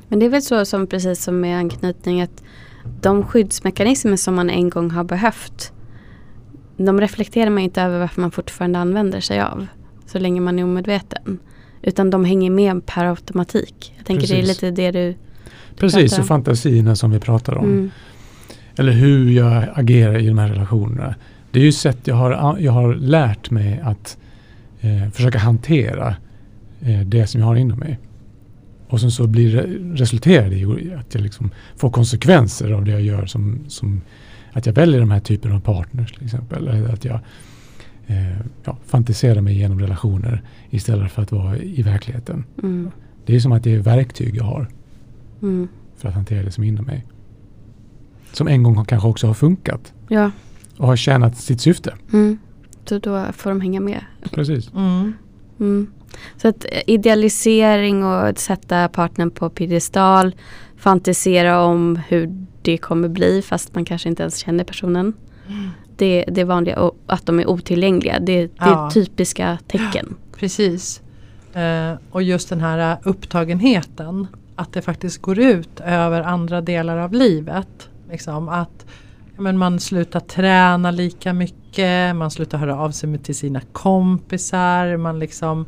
[0.08, 2.42] Men det är väl så som precis som med anknytning att
[3.00, 5.72] de skyddsmekanismer som man en gång har behövt
[6.76, 9.66] de reflekterar man inte över varför man fortfarande använder sig av.
[10.06, 11.38] Så länge man är omedveten.
[11.82, 13.94] Utan de hänger med per automatik.
[13.96, 14.62] Jag tänker det är Precis.
[14.62, 15.14] lite det du
[15.76, 17.64] precis, och fantasierna som vi pratar om.
[17.64, 17.90] Mm.
[18.76, 21.14] Eller hur jag agerar i de här relationerna.
[21.50, 24.18] Det är ju sätt jag har, jag har lärt mig att
[24.80, 26.16] eh, försöka hantera
[26.80, 27.98] eh, det som jag har inom mig.
[28.88, 29.62] Och sen så blir det,
[30.02, 34.00] resulterar det i att jag liksom får konsekvenser av det jag gör som, som
[34.52, 36.68] att jag väljer de här typen av partners till exempel.
[36.68, 37.20] Eller att jag
[38.06, 42.44] eh, ja, fantiserar mig genom relationer istället för att vara i verkligheten.
[42.62, 42.90] Mm.
[43.26, 44.68] Det är som att det är verktyg jag har.
[45.42, 45.68] Mm.
[45.96, 47.06] för att hantera det som är inom mig.
[48.32, 50.30] Som en gång kanske också har funkat Ja.
[50.78, 51.94] och har tjänat sitt syfte.
[52.12, 52.38] Mm.
[52.88, 54.00] Så då får de hänga med.
[54.32, 54.70] Precis.
[54.74, 55.12] Mm.
[55.60, 55.86] Mm.
[56.36, 60.34] Så att eh, idealisering och att sätta partnern på piedestal,
[60.76, 65.12] fantisera om hur det kommer bli fast man kanske inte ens känner personen.
[65.96, 68.18] Det, det är vanliga och att de är otillgängliga.
[68.20, 68.86] Det, det Ja.
[68.86, 70.14] är typiska tecken.
[70.38, 71.02] Precis.
[71.52, 74.26] Eh, och just den här eh, upptagenheten.
[74.56, 77.88] Att det faktiskt går ut över andra delar av livet.
[78.10, 78.86] Liksom att
[79.36, 82.16] ja, men man slutar träna lika mycket.
[82.16, 84.96] Man slutar höra av sig till sina kompisar.
[84.96, 85.66] Man liksom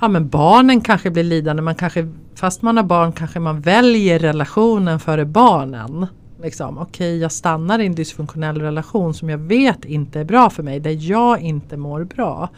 [0.00, 1.62] Ja men barnen kanske blir lidande.
[1.62, 6.06] Man kanske, fast man har barn kanske man väljer relationen före barnen.
[6.42, 10.62] Liksom, Okej jag stannar i en dysfunktionell relation som jag vet inte är bra för
[10.62, 10.80] mig.
[10.80, 12.48] Där jag inte mår bra.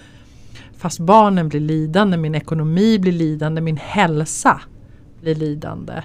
[0.77, 4.61] Fast barnen blir lidande, min ekonomi blir lidande, min hälsa
[5.21, 6.03] blir lidande.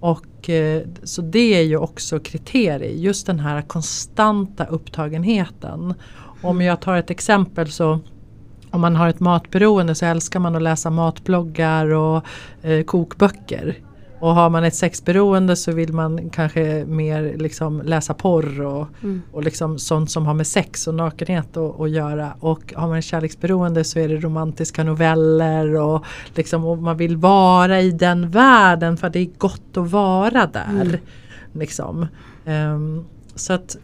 [0.00, 5.94] Och eh, Så det är ju också kriterier, just den här konstanta upptagenheten.
[6.42, 8.00] Om jag tar ett exempel så
[8.70, 12.24] om man har ett matberoende så älskar man att läsa matbloggar och
[12.62, 13.76] eh, kokböcker.
[14.20, 19.22] Och har man ett sexberoende så vill man kanske mer liksom läsa porr och, Mm.
[19.32, 22.32] och liksom sånt som har med sex och nakenhet att göra.
[22.40, 26.04] Och har man ett kärleksberoende så är det romantiska noveller och,
[26.34, 30.70] liksom, och man vill vara i den världen för det är gott att vara där.
[30.70, 30.96] Mm.
[31.52, 32.06] Liksom.
[32.44, 33.04] Ehm,
[33.34, 33.76] så att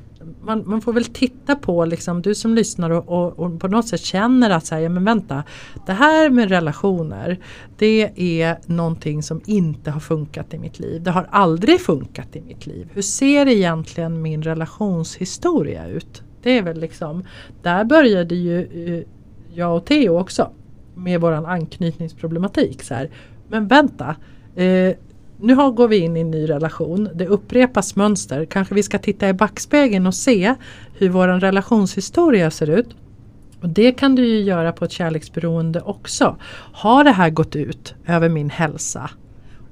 [0.42, 3.88] man, man får väl titta på, liksom, du som lyssnar och, och, och på något
[3.88, 5.42] sätt känner att så här, ja, men vänta,
[5.87, 7.38] det här med relationer
[7.78, 11.02] det är någonting som inte har funkat i mitt liv.
[11.02, 12.88] Det har aldrig funkat i mitt liv.
[12.92, 16.22] Hur ser egentligen min relationshistoria ut?
[16.42, 17.24] Det är väl liksom,
[17.62, 19.04] där började ju eh,
[19.54, 20.50] jag och Theo också
[20.94, 22.82] med våran anknytningsproblematik.
[22.82, 23.10] Så här.
[23.48, 24.16] Men vänta,
[24.54, 24.94] eh,
[25.44, 27.09] nu har, går vi in i en ny relation.
[27.14, 28.44] Det upprepas mönster.
[28.44, 30.54] Kanske vi ska titta i backspegeln och se
[30.98, 32.88] hur vår relationshistoria ser ut.
[33.61, 36.37] Och Det kan du ju göra på ett kärleksberoende också.
[36.72, 39.11] Har det här gått ut över min hälsa?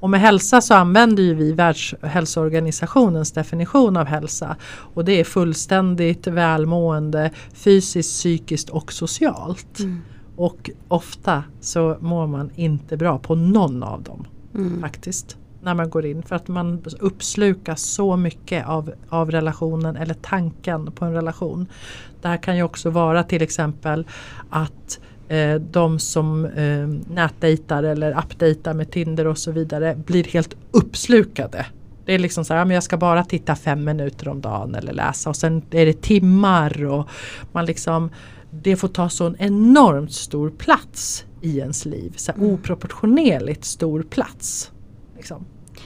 [0.00, 4.56] Och med hälsa så använder ju vi Världshälsoorganisationens definition av hälsa.
[4.94, 9.78] Och det är fullständigt välmående fysiskt, psykiskt och socialt.
[9.78, 10.00] Mm.
[10.36, 14.80] Och ofta så mår man inte bra på någon av dem Mm.
[14.80, 15.36] faktiskt.
[15.62, 20.92] När man går in för att man uppslukas så mycket av, av relationen eller tanken
[20.92, 21.66] på en relation.
[22.22, 24.06] Det här kan ju också vara till exempel
[24.50, 30.56] att eh, de som eh, nätdejtar eller appdejtar med Tinder och så vidare blir helt
[30.70, 31.66] uppslukade.
[32.04, 34.92] Det är liksom så här, men jag ska bara titta fem minuter om dagen eller
[34.92, 37.08] läsa och sen är det timmar och
[37.52, 38.10] man liksom
[38.50, 42.14] det får ta så en enormt stor plats i ens liv.
[42.16, 44.72] Så här, oproportionerligt stor plats.
[45.22, 45.44] Liksom.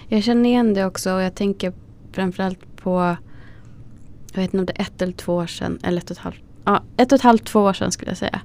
[0.09, 1.73] Jag känner igen det också och jag tänker
[2.13, 3.17] framförallt på
[4.33, 6.23] jag vet inte om det är ett eller två år sedan eller ett och ett
[6.23, 8.41] halvt, ja, ett och ett halvt, två år sedan skulle jag säga.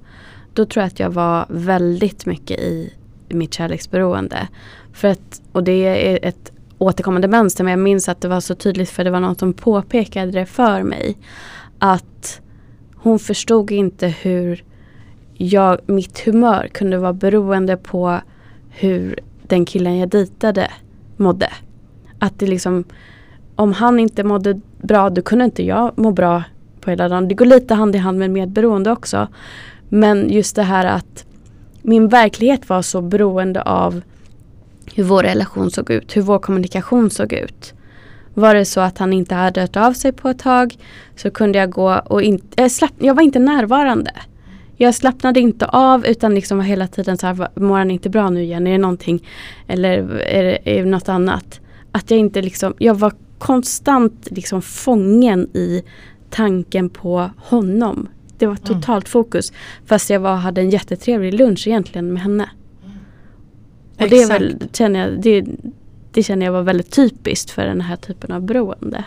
[0.53, 2.93] Då tror jag att jag var väldigt mycket i,
[3.29, 4.47] mitt kärleksberoende.
[4.93, 8.55] För att, och det är ett återkommande mönster men jag minns att det var så
[8.55, 11.17] tydligt för det var någon som påpekade det för mig.
[11.79, 12.41] Att
[12.95, 14.63] hon förstod inte hur
[15.33, 18.21] jag, mitt humör kunde vara beroende på
[18.69, 19.19] hur
[19.51, 20.71] den killen jag dejtade
[21.17, 21.49] mådde.
[22.19, 22.83] Att det liksom,
[23.55, 26.43] om han inte mådde bra då kunde inte jag må bra
[26.81, 27.27] på hela dagen.
[27.27, 29.27] Det går lite hand i hand med medberoende också.
[29.89, 31.25] Men just det här att
[31.81, 34.01] min verklighet var så beroende av
[34.95, 37.73] hur vår relation såg ut, hur vår kommunikation såg ut.
[38.33, 40.77] Var det så att han inte hade hört av sig på ett tag
[41.15, 44.11] så kunde jag gå och inte, äh, slapp, jag var inte närvarande.
[44.81, 48.29] Jag slappnade inte av utan liksom var hela tiden så här, mår han inte bra
[48.29, 48.67] nu igen?
[48.67, 49.27] Är det någonting?
[49.67, 51.59] Eller är det, är det något annat?
[51.91, 55.83] Att jag inte liksom, jag var konstant liksom fången i
[56.29, 58.07] tanken på honom.
[58.37, 59.53] Det var totalt fokus.
[59.85, 62.49] Fast jag var, hade en jättetrevlig lunch egentligen med henne.
[63.99, 65.45] Och det, är väl, känner jag, det,
[66.11, 69.03] det känner jag var väldigt typiskt för den här typen av beroende.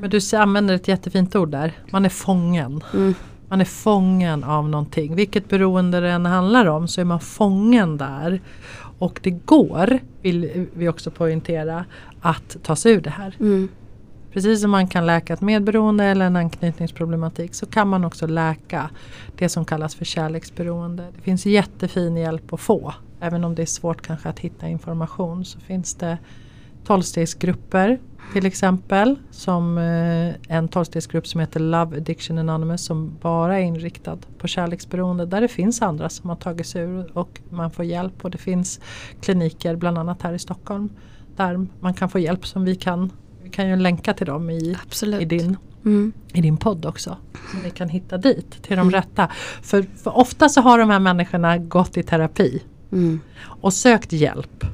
[0.00, 1.72] Men du använder ett jättefint ord där.
[1.90, 2.82] Man är fången.
[2.94, 3.14] Mm.
[3.50, 5.14] Man är fången av någonting.
[5.14, 8.40] Vilket beroende det än handlar om så är man fången där.
[8.98, 11.84] Och det går, vill vi också poängtera,
[12.20, 13.36] att ta sig ur det här.
[13.40, 13.68] Mm.
[14.32, 18.90] Precis som man kan läka ett medberoende eller en anknytningsproblematik så kan man också läka
[19.38, 21.06] det som kallas för kärleksberoende.
[21.16, 22.94] Det finns jättefin hjälp att få.
[23.20, 26.18] Även om det är svårt kanske att hitta information så finns det
[26.84, 27.98] tolvstegsgrupper
[28.32, 29.16] till exempel.
[29.30, 35.26] Som eh, en tolvstegsgrupp som heter Love Addiction Anonymous som bara är inriktad på kärleksberoende.
[35.26, 38.24] Där det finns andra som har tagit sig ur och man får hjälp.
[38.24, 38.80] Och det finns
[39.20, 40.88] kliniker bland annat här i Stockholm
[41.36, 43.12] där man kan få hjälp som vi kan.
[43.42, 45.22] Vi kan ju länka till dem i, Absolut.
[45.22, 46.12] i, din, Mm.
[46.32, 47.16] i din podd också.
[47.52, 48.90] Så ni kan hitta dit till de Mm.
[48.90, 49.28] rätta.
[49.62, 52.62] För, för ofta så har de här människorna gått i terapi
[52.92, 53.20] Mm.
[53.42, 54.64] och sökt hjälp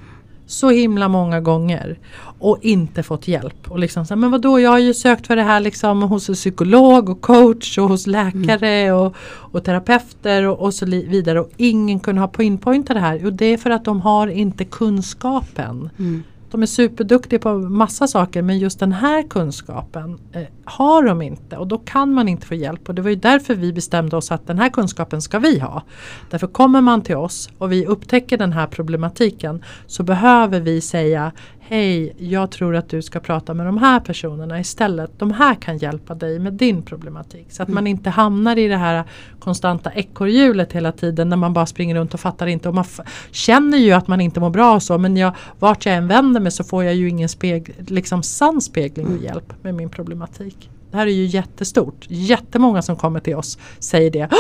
[0.47, 1.99] så himla många gånger
[2.39, 3.71] och inte fått hjälp.
[3.71, 6.27] Och liksom så här, men vadå, jag har ju sökt för det här liksom hos
[6.27, 12.01] psykolog och coach och hos läkare och, och terapeuter och, och så vidare och ingen
[12.01, 13.21] kunde ha pinpointat det här.
[13.23, 15.91] Jo, det är för att de har inte kunskapen.
[15.99, 16.23] Mm.
[16.57, 21.57] De är superduktiga på massa saker men just den här kunskapen eh, har de inte
[21.57, 22.89] och då kan man inte få hjälp.
[22.89, 25.83] Och det var ju därför vi bestämde oss att den här kunskapen ska vi ha.
[26.31, 31.33] Därför kommer man till oss och vi upptäcker den här problematiken så behöver vi säga
[31.69, 35.11] Hej, jag tror att du ska prata med de här personerna istället.
[35.19, 37.47] De här kan hjälpa dig med din problematik.
[37.51, 39.05] Så att man inte hamnar i det här
[39.39, 42.69] konstanta ekorrhjulet hela tiden när man bara springer runt och fattar inte.
[42.69, 42.85] Och man
[43.31, 46.41] känner ju att man inte mår bra och så men jag, vart jag än vänder
[46.41, 50.71] mig så får jag ju ingen speg, liksom sann spegling och hjälp med min problematik.
[50.91, 52.07] Det här är ju jättestort.
[52.09, 54.29] Jättemånga som kommer till oss säger det.
[54.33, 54.39] "Åh,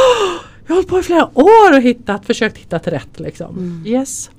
[0.66, 3.56] Jag har hållit på i flera år och hittat, försökt hitta ett rätt liksom.
[3.58, 3.82] Mm.
[3.86, 4.30] Yes.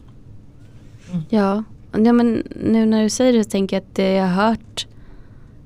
[1.29, 1.63] Ja.
[1.91, 4.87] Ja, men nu när du säger det så tänker jag att det jag har hört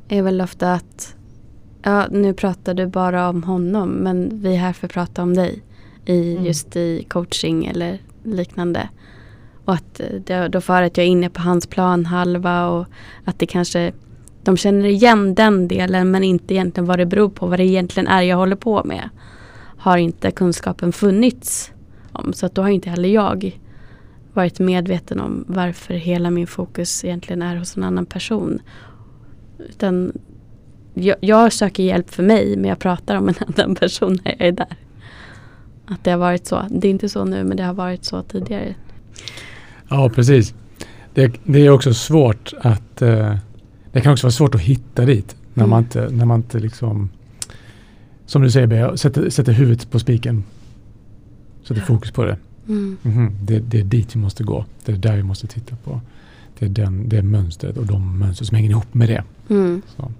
[0.07, 1.15] är väl ofta att
[1.83, 5.33] ja, nu pratar du bara om honom men vi är här för att prata om
[5.33, 5.63] dig
[6.05, 6.45] i, Mm.
[6.45, 8.89] just i coaching eller liknande.
[9.65, 12.85] Och att eh, det, då jag att jag är inne på hans planhalva och
[13.25, 13.93] att det kanske
[14.43, 18.07] de känner igen den delen men inte egentligen vad det beror på, vad det egentligen
[18.07, 19.09] är jag håller på med.
[19.77, 21.71] Har inte kunskapen funnits
[22.11, 22.33] om.
[22.33, 23.59] Så att då har inte heller jag
[24.33, 28.59] varit medveten om varför hela min fokus egentligen är hos en annan person.
[29.69, 30.11] Utan
[30.93, 34.47] jag, jag söker hjälp för mig men jag pratar om en annan person när jag
[34.47, 34.77] är där.
[35.85, 36.65] Att det har varit så.
[36.69, 38.75] Det är inte så nu men det har varit så tidigare.
[39.89, 40.53] Ja, precis.
[41.13, 43.01] Det, det är också svårt att...
[43.01, 43.35] Eh,
[43.91, 45.35] det kan också vara svårt att hitta dit.
[45.53, 45.69] När Mm.
[45.69, 47.09] man inte, när man inte liksom...
[48.25, 50.43] Som du säger Bea, sätter, sätter huvudet på spiken.
[51.67, 52.37] Sätter fokus på det.
[52.67, 52.97] Mm.
[53.01, 53.59] Mhm, det.
[53.59, 54.65] Det är dit vi måste gå.
[54.85, 56.01] Det är där vi måste titta på.
[56.59, 59.23] Det är den, det mönstret och de mönster som hänger ihop med det.
[59.49, 59.81] Mm.
[59.95, 60.11] Så.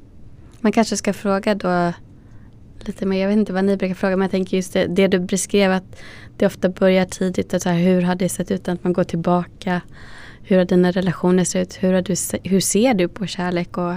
[0.62, 1.94] Man kanske ska fråga då
[2.88, 5.08] lite mer, jag vet inte vad ni brukar fråga men jag tänker just det, det
[5.08, 6.02] du beskrev att
[6.38, 7.54] det ofta börjar tidigt.
[7.54, 9.82] Att så här, hur har det sett ut att man går tillbaka?
[10.44, 11.84] Hur har dina relationer sett ut?
[11.84, 12.16] Hur, har du,
[12.50, 13.94] hur ser du på kärlek och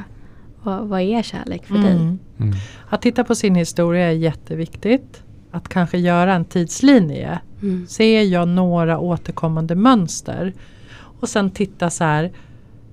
[0.62, 1.92] vad, vad är kärlek för dig?
[1.92, 2.18] Mm.
[2.38, 2.54] Mm.
[2.88, 5.23] Att titta på sin historia är jätteviktigt.
[5.54, 7.38] Att kanske göra en tidslinje.
[7.62, 7.86] Mm.
[7.86, 10.54] Ser jag några återkommande mönster?
[11.20, 12.32] Och sen titta så här.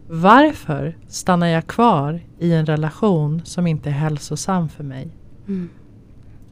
[0.07, 5.09] Varför stannar jag kvar i en relation som inte är hälsosam för mig?
[5.47, 5.69] Mm.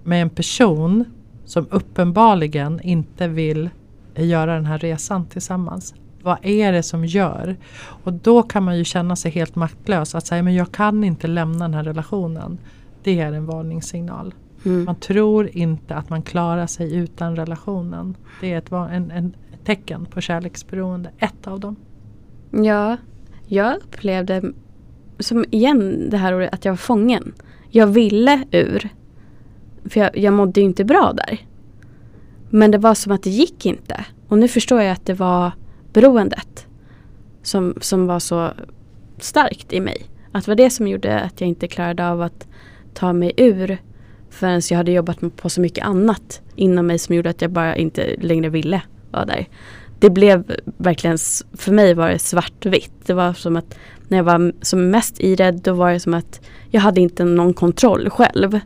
[0.03, 1.05] Med en person
[1.45, 3.69] som uppenbarligen inte vill
[4.15, 5.93] göra den här resan tillsammans.
[6.21, 7.57] Vad är det som gör?
[8.03, 10.15] Och då kan man ju känna sig helt maktlös.
[10.15, 12.57] Att säga men jag kan inte lämna den här relationen.
[13.03, 14.33] Det är en varningssignal.
[14.65, 14.85] Mm.
[14.85, 18.17] Man tror inte att man klarar sig utan relationen.
[18.41, 21.11] Det är ett, en, en, tecken på kärleksberoende.
[21.17, 21.75] Ett av dem.
[22.51, 22.97] Ja,
[23.47, 24.43] jag upplevde
[25.19, 27.33] som igen det här ordet att jag var fången.
[27.69, 28.89] Jag ville ur.
[29.85, 31.45] För jag, jag mådde ju inte bra där.
[32.49, 34.05] Men det var som att det gick inte.
[34.27, 35.51] Och nu förstår jag att det var
[35.93, 36.67] beroendet
[37.43, 38.51] som, som var så
[39.17, 40.05] starkt i mig.
[40.31, 42.47] Att det var det som gjorde att jag inte klarade av att
[42.93, 43.77] ta mig ur
[44.29, 47.75] förrän jag hade jobbat på så mycket annat inom mig som gjorde att jag bara
[47.75, 49.47] inte längre ville vara där.
[49.99, 51.17] Det blev verkligen,
[51.53, 52.91] för mig var det svartvitt.
[53.05, 56.13] Det var som att när jag var som mest i det då var det som
[56.13, 58.59] att jag hade inte någon kontroll själv.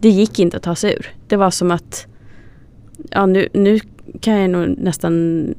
[0.00, 1.06] Det gick inte att ta sig ur.
[1.28, 2.06] Det var som att,
[3.10, 3.78] ja nu, nu
[4.20, 5.54] kan jag nog nästan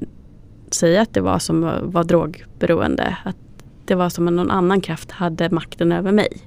[0.71, 3.17] säga att det var som var, var drogberoende.
[3.23, 3.38] Att
[3.86, 6.38] det var som att någon annan kraft hade makten över mig.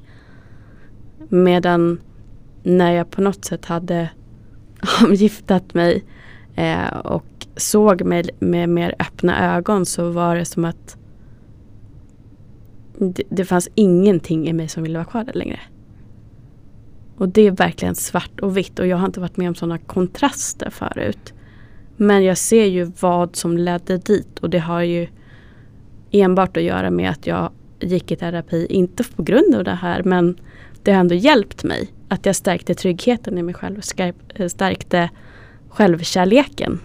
[1.28, 2.00] Medan
[2.64, 4.10] när jag på något sätt hade
[5.02, 6.04] avgiftat mig
[6.54, 10.96] eh, och såg mig med mer öppna ögon så var det som att
[12.98, 15.60] det, det fanns ingenting i mig som ville vara kvar där längre.
[17.16, 19.78] Och det är verkligen svart och vitt och jag har inte varit med om sådana
[19.78, 21.34] kontraster förut.
[21.96, 25.08] Men jag ser ju vad som ledde dit och det har ju
[26.10, 30.02] enbart att göra med att jag gick i terapi, inte på grund av det här
[30.02, 30.36] men
[30.82, 31.88] det har ändå hjälpt mig.
[32.14, 33.80] Att jag stärkte tryggheten i mig själv,
[34.34, 35.10] eh, stärkte
[35.68, 36.80] självkärleken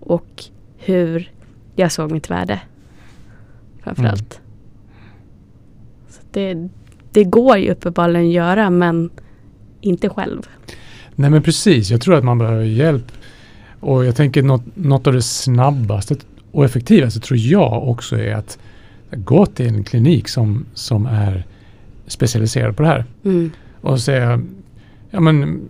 [0.00, 0.44] och
[0.76, 1.32] hur
[1.76, 2.60] jag såg mitt värde.
[3.82, 4.40] Framförallt.
[6.08, 6.68] Så det,
[7.12, 9.10] det går ju uppenbarligen att göra men
[9.80, 10.48] inte själv.
[11.14, 13.12] Nej men precis, jag tror att man behöver hjälp.
[13.80, 16.16] Och jag tänker något, något av det snabbaste
[16.52, 18.58] och effektivaste tror jag också är att
[19.12, 21.46] gå till en klinik som, som är
[22.06, 23.04] specialiserad på det här.
[23.24, 23.50] Mm.
[23.80, 24.40] Och säga,
[25.10, 25.68] ja men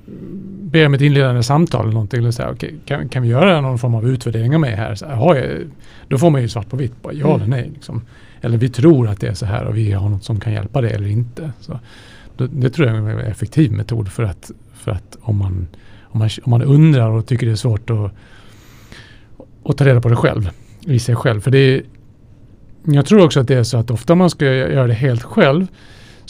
[0.63, 2.21] be om ett inledande samtal eller någonting.
[2.21, 4.95] Eller säga, okay, kan, kan vi göra någon form av utvärdering av mig här?
[4.95, 5.59] Så, aha, jag,
[6.09, 7.37] då får man ju svart på vitt, bara, ja Mm.
[7.37, 7.71] eller nej.
[7.75, 8.03] Liksom.
[8.41, 10.81] Eller vi tror att det är så här och vi har något som kan hjälpa
[10.81, 11.53] det eller inte.
[11.61, 11.81] Så,
[12.37, 15.69] det, det tror jag är en effektiv metod för att, för att om, man,
[16.03, 18.13] om, man, om man undrar och tycker det är svårt att,
[19.65, 20.51] att ta reda på det själv,
[20.81, 21.41] i sig själv.
[21.41, 21.83] För det är,
[22.85, 25.67] jag tror också att det är så att ofta man ska göra det helt själv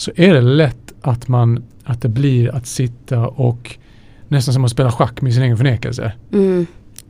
[0.01, 3.77] så är det lätt att man att det blir att sitta och
[4.27, 6.13] nästan som att spela schack med sin egen förnekelse.
[6.33, 6.67] Mm.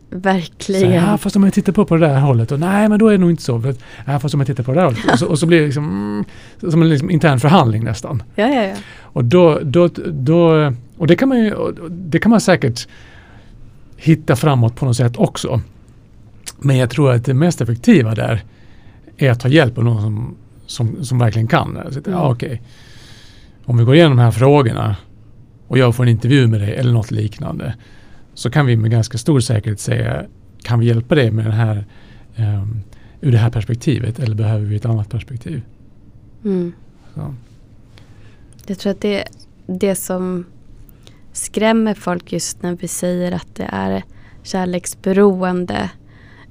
[0.09, 0.91] Så, Verkligen.
[0.91, 3.11] ja, fast om jag tittar på på det där hållet och nej men då är
[3.11, 3.61] det nog inte så.
[3.61, 4.99] För att, ja, fast om jag tittar på det där hållet.
[5.11, 8.23] Och så, och så blir det liksom, mm, som en liksom intern förhandling nästan.
[8.35, 8.75] Ja, ja, ja.
[9.01, 11.55] Och då, då, då och det kan man ju,
[11.89, 12.87] det kan man säkert
[13.97, 15.61] hitta framåt på något sätt också.
[16.59, 18.43] Men jag tror att det mest effektiva där
[19.17, 20.35] är att ta hjälp av någon som,
[20.71, 21.77] som, som verkligen kan.
[21.77, 22.11] Alltså, Mm.
[22.11, 22.61] ja, okej.
[23.65, 24.95] Om vi går igenom de här frågorna
[25.67, 27.75] och jag får en intervju med dig eller något liknande
[28.33, 30.25] så kan vi med ganska stor säkerhet säga
[30.63, 31.85] kan vi hjälpa dig med den här
[32.37, 32.81] um,
[33.21, 35.61] ur det här perspektivet eller behöver vi ett annat perspektiv?
[36.43, 36.73] Mm.
[37.15, 37.35] Så.
[38.67, 39.23] Jag tror att det,
[39.67, 40.45] det som
[41.33, 44.03] skrämmer folk just när vi säger att det är
[44.43, 45.89] kärleksberoende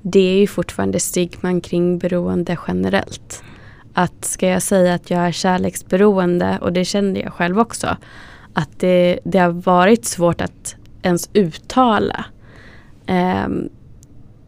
[0.03, 3.43] det är ju fortfarande stigman kring beroende generellt.
[3.95, 7.97] Att ska jag säga att jag är kärleksberoende och det kände jag själv också
[8.53, 12.25] att det, det har varit svårt att ens uttala.
[13.07, 13.69] Ehm,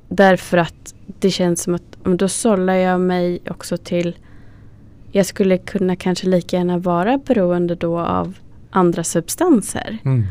[0.09, 4.16] därför att det känns som att då sållar jag mig också till
[5.12, 8.38] jag skulle kunna kanske lika gärna vara beroende då av
[8.70, 9.99] andra substanser.
[10.05, 10.24] Mm.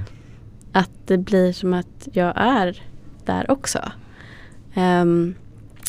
[0.72, 2.84] Att det blir som att jag är
[3.26, 3.80] där också.
[4.74, 5.36] Ehm,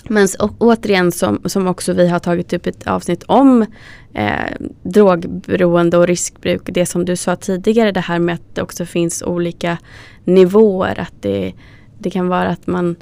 [0.08, 0.28] men
[0.58, 3.66] återigen som, som också vi har tagit upp ett avsnitt om
[4.14, 6.62] eh, drogberoende och riskbruk.
[6.64, 9.78] Det som du sa tidigare det här med att det också finns olika
[10.24, 11.00] nivåer.
[11.00, 11.52] Att det,
[11.98, 12.96] det kan vara att man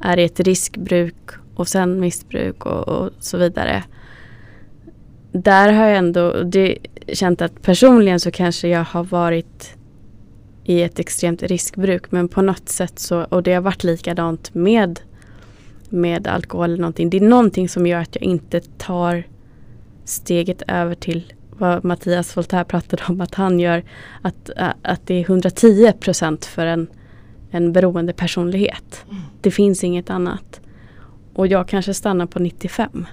[0.00, 3.84] är i ett riskbruk och sen missbruk och, och så vidare.
[5.32, 6.78] Där har jag ändå det,
[7.12, 9.76] känt att personligen så kanske jag har varit
[10.64, 15.00] i ett extremt riskbruk men på något sätt så, och det har varit likadant med
[15.92, 17.10] med alkohol eller någonting.
[17.10, 19.24] Det är någonting som gör att jag inte tar
[20.04, 23.82] steget över till vad Mattias Voltaire pratade om att han gör.
[24.22, 26.86] Att, eh, att det är 110 procent för en,
[27.50, 29.04] en beroende personlighet.
[29.40, 30.60] Det finns inget annat.
[31.34, 33.06] Och jag kanske stannar på 95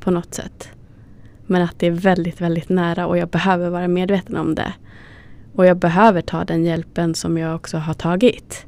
[0.00, 0.68] på något sätt.
[1.46, 4.72] Men att det är väldigt, väldigt nära och jag behöver vara medveten om det.
[5.54, 8.66] Och jag behöver ta den hjälpen som jag också har tagit.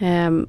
[0.00, 0.48] Um,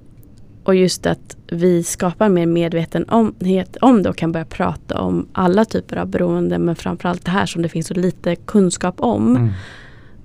[0.63, 5.65] och just att vi skapar mer medvetenhet om det och kan börja prata om alla
[5.65, 9.49] typer av beroende men framförallt det här som det finns så lite kunskap om Mm.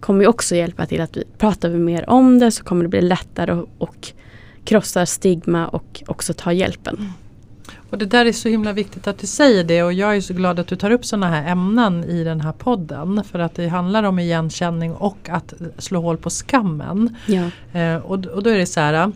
[0.01, 2.89] kommer ju också hjälpa till att vi pratar vi mer om det så kommer det
[2.89, 4.12] bli lättare och, och
[4.64, 7.12] krossa stigma och också ta hjälpen.
[7.91, 10.34] Och det där är så himla viktigt att du säger det och jag är så
[10.34, 13.24] glad att du tar upp sådana här ämnen i den här podden.
[13.24, 17.16] För att det handlar om igenkänning och att slå hål på skammen.
[17.26, 17.51] Ja.
[17.80, 19.12] Eh, och, och då är det så här.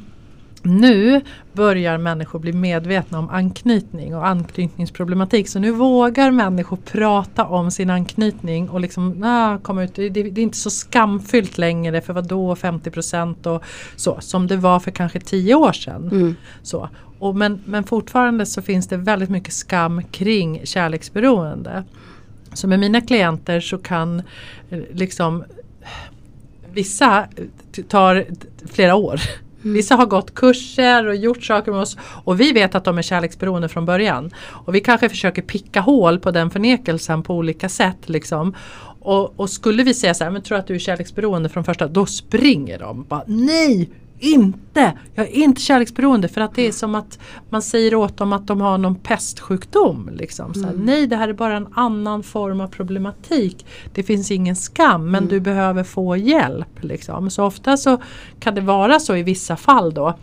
[0.63, 1.21] Nu
[1.53, 5.49] börjar människor bli medvetna om anknytning och anknytningsproblematik.
[5.49, 9.95] Så nu vågar människor prata om sin anknytning och liksom ah, komma ut.
[9.95, 13.65] Det, det är inte så skamfyllt längre för vad då 50% och
[13.97, 16.09] så som det var för kanske 10 år sedan.
[16.13, 16.37] Mm.
[16.63, 16.89] Så.
[17.19, 21.85] Och men, men fortfarande så finns det väldigt mycket skam kring kärleksberoende.
[22.53, 24.23] Så med mina klienter så kan
[24.71, 25.45] eh, liksom
[26.73, 27.27] vissa
[27.73, 28.27] t- tar
[28.73, 29.21] flera år.
[29.63, 29.75] Mm.
[29.75, 33.03] Vissa har gått kurser och gjort saker med oss och vi vet att de är
[33.03, 34.31] kärleksberoende från början.
[34.41, 38.09] Och vi kanske försöker picka hål på den förnekelsen på olika sätt.
[38.09, 38.55] Liksom.
[39.01, 41.89] Och, och skulle vi säga så här, men tror att du är kärleksberoende från första,
[41.89, 43.05] då springer de.
[43.09, 43.91] Bara, Nej,
[44.21, 44.93] inte!
[45.15, 47.19] Jag är inte kärleksberoende för att det är som att
[47.51, 50.11] man säger åt dem att de har någon pestsjukdom.
[50.13, 50.55] Liksom.
[50.55, 53.67] Så här, Nej, det här är bara en annan form av problematik.
[53.95, 56.83] Det finns ingen skam men du behöver få hjälp.
[56.83, 57.31] Liksom.
[57.31, 57.99] Så ofta så
[58.41, 60.15] kan det vara så i vissa fall då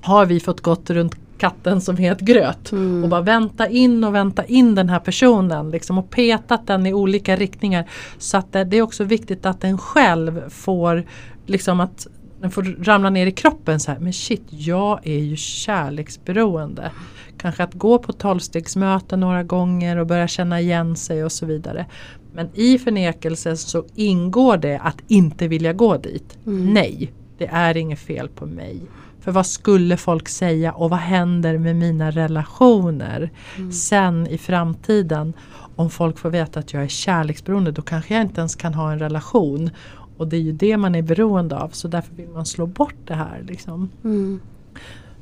[0.00, 3.02] har vi fått gått runt katten som het gröt Mm.
[3.04, 6.94] och bara vänta in och vänta in den här personen liksom, och petat den i
[6.94, 7.90] olika riktningar.
[8.18, 11.04] Så att det, det är också viktigt att den själv får
[11.46, 12.06] liksom att
[12.40, 16.90] den får ramla ner i kroppen så här, men shit jag är ju kärleksberoende.
[17.38, 21.86] Kanske att gå på tolvstegsmöten några gånger och börja känna igen sig och så vidare.
[22.32, 26.38] Men i förnekelse så ingår det att inte vilja gå dit.
[26.46, 26.72] Mm.
[26.74, 28.80] Nej, det är inget fel på mig.
[29.20, 33.72] För vad skulle folk säga och vad händer med mina relationer Mm.
[33.72, 35.32] sen i framtiden?
[35.76, 38.92] Om folk får veta att jag är kärleksberoende då kanske jag inte ens kan ha
[38.92, 39.70] en relation.
[40.18, 42.96] Och det är ju det man är beroende av så därför vill man slå bort
[43.04, 43.44] det här.
[43.46, 43.90] Liksom.
[44.04, 44.40] Mm.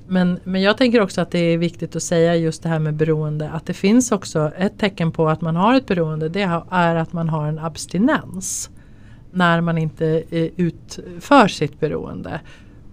[0.09, 2.95] Men, men jag tänker också att det är viktigt att säga just det här med
[2.95, 3.51] beroende.
[3.51, 6.29] Att det finns också ett tecken på att man har ett beroende.
[6.29, 8.71] Det är att man har en abstinens.
[9.33, 12.41] När man inte eh, utför sitt beroende.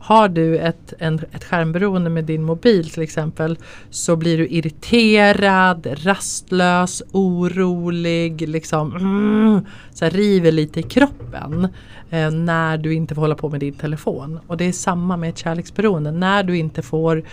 [0.04, 3.58] Har du ett, en, ett skärmberoende med din mobil till exempel
[3.90, 11.68] så blir du irriterad, rastlös, orolig, liksom mm, så här, river lite i kroppen
[12.10, 14.40] eh, när du inte får hålla på med din telefon.
[14.48, 16.12] Och det är samma med ett kärleksberoende.
[16.12, 17.24] När du inte får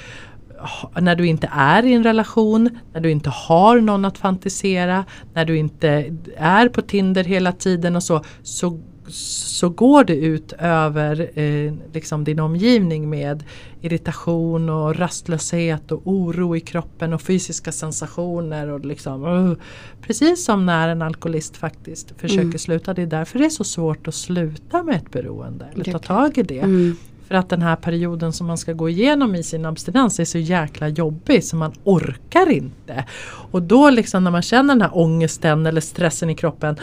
[1.00, 5.04] när du inte är i en relation, när du inte har någon att fantisera,
[5.34, 8.80] när du inte är på Tinder hela tiden och så, så,
[9.12, 13.44] så går det ut över eh, liksom din omgivning med
[13.80, 18.68] irritation och rastlöshet och oro i kroppen och fysiska sensationer.
[18.68, 19.56] Och liksom, uh,
[20.02, 22.58] precis som när en alkoholist faktiskt försöker Mm.
[22.58, 22.94] sluta.
[22.94, 25.66] Det är därför det är så svårt att sluta med ett beroende.
[25.74, 26.58] Eller ta tag i det.
[26.58, 26.96] Mm.
[27.28, 30.38] För att den här perioden som man ska gå igenom i sin abstinens är så
[30.38, 33.04] jäkla jobbig så man orkar inte.
[33.50, 36.76] Och då liksom när man känner den här ångesten eller stressen i kroppen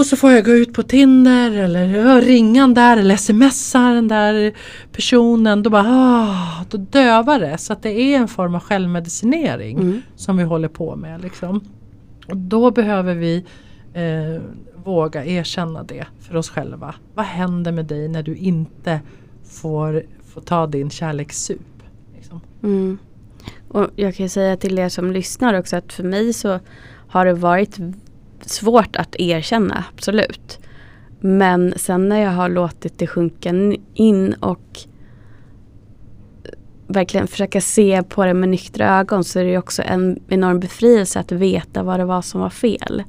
[0.00, 4.08] och så får jag gå ut på Tinder eller ringa den där eller smsa den
[4.08, 4.52] där
[4.92, 5.62] personen.
[5.62, 7.58] Då bara ah, då dövar det.
[7.58, 10.02] Så att det är en form av självmedicinering Mm.
[10.16, 11.22] som vi håller på med.
[11.22, 11.60] Liksom.
[12.28, 13.44] Och då behöver vi
[13.94, 14.42] eh,
[14.84, 16.94] våga erkänna det för oss själva.
[17.14, 19.00] Vad händer med dig när du inte
[19.44, 20.02] får,
[20.34, 21.82] får ta din kärlekssup?
[22.16, 22.40] Liksom.
[22.62, 22.98] Mm.
[23.68, 26.58] Och jag kan säga till er som lyssnar också att för mig så
[27.08, 27.78] har det varit
[28.48, 30.58] svårt att erkänna, absolut.
[31.20, 33.50] Men sen när jag har låtit det sjunka
[33.94, 34.78] in och
[36.86, 40.60] verkligen försöka se på det med nyktra ögon så är det ju också en enorm
[40.60, 43.02] befrielse att veta vad det var som var fel.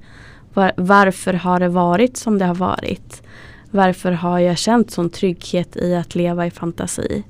[0.54, 3.24] Var, varför har det varit som det har varit?
[3.72, 7.24] Varför har jag känt sån trygghet i att leva i fantasi?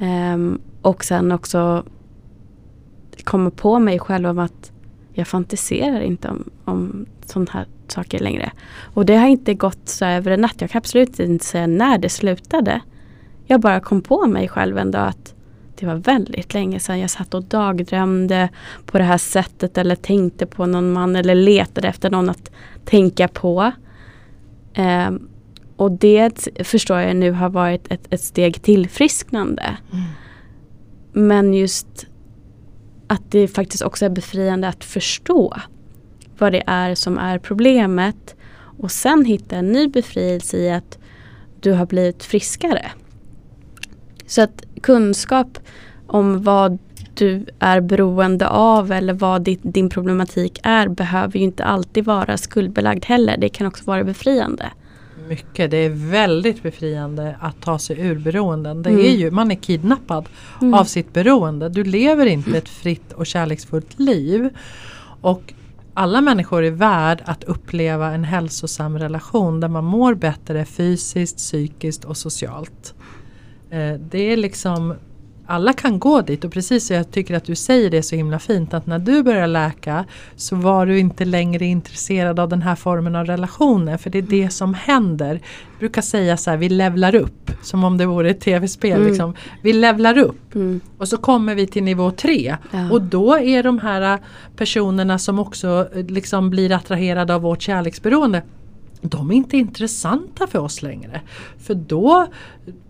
[0.00, 1.84] Um, och sen också
[3.24, 4.72] komma på mig själv om att
[5.16, 8.52] jag fantiserar inte om, om sådana här saker längre.
[8.94, 10.60] Och det har inte gått så över en natt.
[10.60, 12.80] Jag kan absolut inte säga när det slutade.
[13.46, 15.34] Jag bara kom på mig själv en dag att
[15.78, 18.48] det var väldigt länge sedan jag satt och dagdrömde
[18.86, 22.50] på det här sättet eller tänkte på någon man eller letade efter någon att
[22.84, 23.72] tänka på.
[24.74, 25.28] Ehm,
[25.76, 29.76] och det förstår jag nu har varit ett, ett steg tillfrisknande.
[31.12, 32.06] Men just
[33.06, 35.54] att det faktiskt också är befriande att förstå
[36.38, 38.36] vad det är som är problemet
[38.78, 40.98] och sen hitta en ny befrielse i att
[41.60, 42.90] du har blivit friskare.
[44.26, 45.58] Så att kunskap
[46.06, 46.78] om vad
[47.14, 52.36] du är beroende av eller vad din, din problematik är behöver ju inte alltid vara
[52.36, 53.36] skuldbelagd heller.
[53.36, 54.70] Det kan också vara befriande.
[55.28, 58.82] Mycket, det är väldigt befriande att ta sig ur beroenden.
[58.82, 59.00] Det Mm.
[59.04, 60.28] är ju, man är kidnappad
[60.62, 60.74] Mm.
[60.74, 61.68] av sitt beroende.
[61.68, 64.48] Du lever inte ett fritt och kärleksfullt liv.
[65.20, 65.54] Och
[65.94, 72.04] alla människor är värd att uppleva en hälsosam relation där man mår bättre fysiskt, psykiskt
[72.04, 72.94] och socialt.
[73.70, 74.94] Eh, det är liksom
[75.46, 78.38] alla kan gå dit och precis så jag tycker att du säger det så himla
[78.38, 80.04] fint att när du börjar läka
[80.36, 84.22] så var du inte längre intresserad av den här formen av relationer för det är
[84.22, 85.40] det som händer.
[85.70, 88.96] Jag brukar säga så här, vi levlar upp som om det vore ett tv-spel.
[88.96, 89.08] Mm.
[89.08, 89.34] Liksom.
[89.62, 90.80] Vi levlar upp Mm.
[90.98, 92.90] och så kommer vi till nivå tre Ja.
[92.90, 94.20] och då är de här äh,
[94.56, 98.42] personerna som också äh, liksom blir attraherade av vårt kärleksberoende
[99.00, 101.20] de är inte intressanta för oss längre.
[101.58, 102.26] För då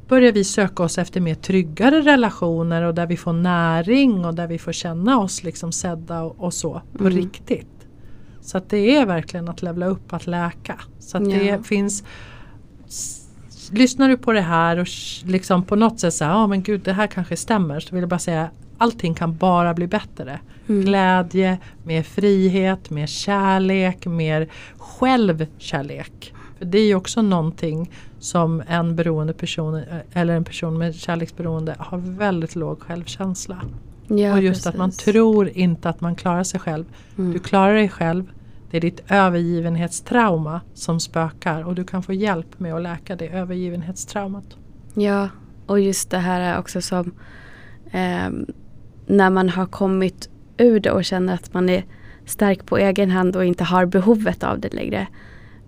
[0.08, 4.46] börjar vi söka oss efter mer tryggare relationer och där vi får näring och där
[4.46, 7.16] vi får känna oss liksom sedda och, och så på Mm.
[7.16, 7.66] riktigt.
[8.40, 10.80] Så att det är verkligen att levla upp, att läka.
[10.98, 11.38] Så att Ja.
[11.38, 12.04] det finns
[13.70, 14.86] Lyssnar du på det här och
[15.24, 18.08] liksom på något sätt säger ja men gud det här kanske stämmer så vill jag
[18.08, 20.40] bara säga allting kan bara bli bättre.
[20.68, 20.84] Mm.
[20.84, 26.32] Glädje, mer frihet, mer kärlek, mer självkärlek.
[26.58, 29.82] För det är ju också någonting som en beroende person eh,
[30.12, 33.60] eller en person med kärleksberoende har väldigt låg självkänsla.
[34.08, 35.04] Ja, och just att man precis.
[35.04, 36.84] tror inte att man klarar sig själv.
[37.18, 37.32] Mm.
[37.32, 38.30] Du klarar dig själv.
[38.70, 43.28] Det är ditt övergivenhetstrauma som spökar och du kan få hjälp med att läka det
[43.28, 44.56] övergivenhetstraumat.
[44.94, 45.28] Ja,
[45.66, 47.12] och just det här är också som
[47.90, 48.46] ehm,
[49.06, 51.84] när man har kommit ur det och känner att man är
[52.24, 55.06] stark på egen hand och inte har behovet av det längre.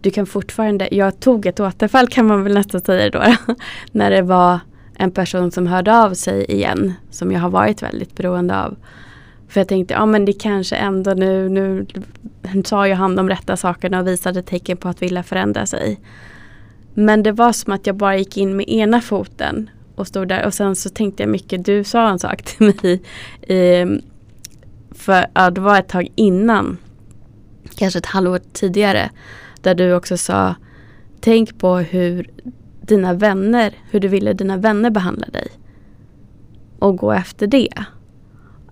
[0.01, 3.23] Du kan fortfarande, jag tog ett återfall kan man väl nästan säga då,
[3.93, 4.61] när det var
[4.99, 8.77] en person som hörde av sig igen som jag har varit väldigt beroende av.
[9.49, 11.87] För jag tänkte, ja men det kanske ändå nu, nu
[12.65, 16.01] sa ju han de rätta sakerna och visade tecken på att vilja förändra sig.
[16.95, 20.47] Men det var som att jag bara gick in med ena foten och stod där
[20.47, 23.03] och sen så tänkte jag mycket, du sa en sak till mig
[23.59, 23.87] i,
[24.91, 26.79] för ja, det var ett tag innan,
[27.77, 29.11] kanske ett halvår tidigare,
[29.63, 30.55] där du också sa
[31.21, 32.31] Tänk på hur
[32.81, 35.49] dina vänner, hur du ville dina vänner behandla dig.
[36.79, 37.85] Och gå efter det.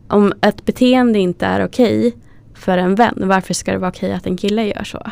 [0.08, 2.16] Om ett beteende inte är okej
[2.54, 5.10] för en vän, varför ska det vara okej att en kille gör så?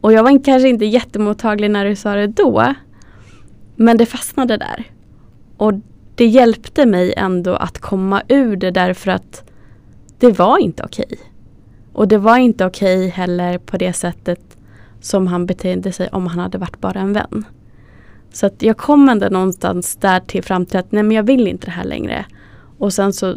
[0.00, 2.74] Och jag var kanske inte jättemottaglig när du sa det då.
[3.76, 4.84] Men det fastnade där.
[5.56, 5.72] Och
[6.14, 9.50] det hjälpte mig ändå att komma ur det därför att
[10.18, 11.18] det var inte okej.
[11.92, 14.57] Och det var inte okej heller på det sättet
[15.00, 17.44] som han betedde sig om han hade varit bara en vän.
[18.32, 21.48] Så att jag kom ändå någonstans där till fram till att nej men jag vill
[21.48, 22.24] inte det här längre.
[22.78, 23.36] Och sen så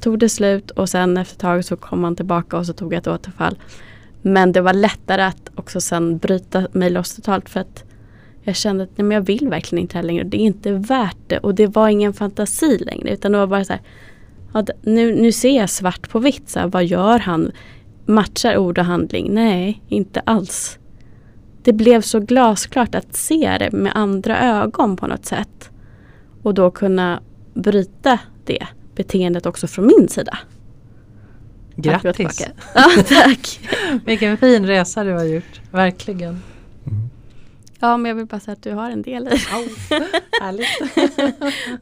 [0.00, 2.92] tog det slut och sen efter ett tag så kom han tillbaka och så tog
[2.92, 3.58] jag ett återfall.
[4.22, 7.84] Men det var lättare att också sen bryta mig loss totalt för att
[8.42, 10.24] jag kände att nej men jag vill verkligen inte det här längre.
[10.24, 13.64] Det är inte värt det och det var ingen fantasi längre utan det var bara
[13.64, 13.82] så här,
[14.82, 16.48] nu, nu ser jag svart på vitt.
[16.48, 17.52] Så här, vad gör han?
[18.06, 19.34] Matchar ord och handling?
[19.34, 20.78] Nej, inte alls.
[21.62, 25.70] Det blev så glasklart att se det med andra ögon på något sätt.
[26.42, 27.20] Och då kunna
[27.54, 30.38] bryta det beteendet också från min sida.
[31.76, 32.46] Grattis!
[32.74, 33.60] Ja, tack!
[34.04, 36.42] Vilken fin resa du har gjort, verkligen.
[36.86, 37.08] Mm.
[37.80, 39.36] Ja, men jag vill bara säga att du har en del i det.
[39.36, 40.02] Oh,
[40.42, 40.66] härligt!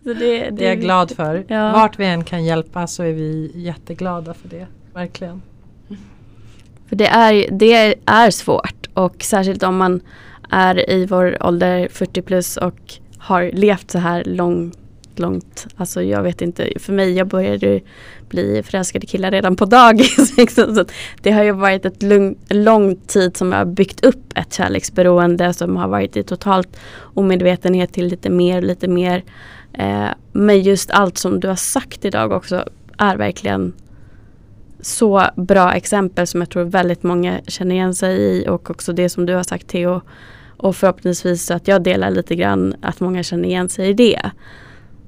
[0.03, 1.45] det, det, det, är jag glad för.
[1.49, 1.73] Ja.
[1.73, 5.43] Vart vi än kan hjälpa så är vi jätteglada för det, verkligen.
[6.95, 10.01] För det är, det är svårt och särskilt om man
[10.51, 14.79] är i vår ålder 40 plus och har levt så här långt
[15.17, 17.81] långt, alltså jag vet inte, för mig jag började
[18.29, 20.37] bli förälskad i killar redan på dagis.
[20.37, 20.75] Liksom.
[20.75, 20.85] Så
[21.23, 25.53] det har ju varit ett lång, lång tid som jag har byggt upp ett kärleksberoende
[25.53, 26.77] som har varit i totalt
[27.15, 29.25] omedvetenhet till lite mer, lite mer.
[29.73, 32.69] Eh, men just allt som du har sagt idag också
[32.99, 33.73] är verkligen
[34.85, 39.09] så bra exempel som jag tror väldigt många känner igen sig i och också det
[39.09, 40.01] som du har sagt Theo.
[40.57, 44.31] Och förhoppningsvis så att jag delar lite grann att många känner igen sig i det.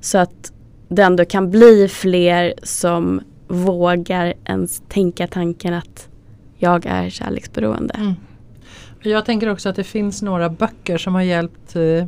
[0.01, 0.53] Så att
[0.89, 6.09] det ändå kan bli fler som vågar ens tänka tanken att
[6.57, 7.95] jag är kärleksberoende.
[7.95, 8.15] Mm.
[9.03, 12.05] Jag tänker också att det finns några böcker som har hjälpt eh,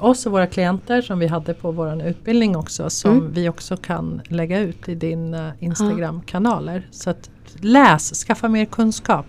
[0.00, 3.32] oss och våra klienter som vi hade på vår utbildning också som mm.
[3.32, 6.86] vi också kan lägga ut i dina Instagram-kanaler.
[6.90, 7.30] Så att
[7.60, 9.26] läs, skaffa mer kunskap.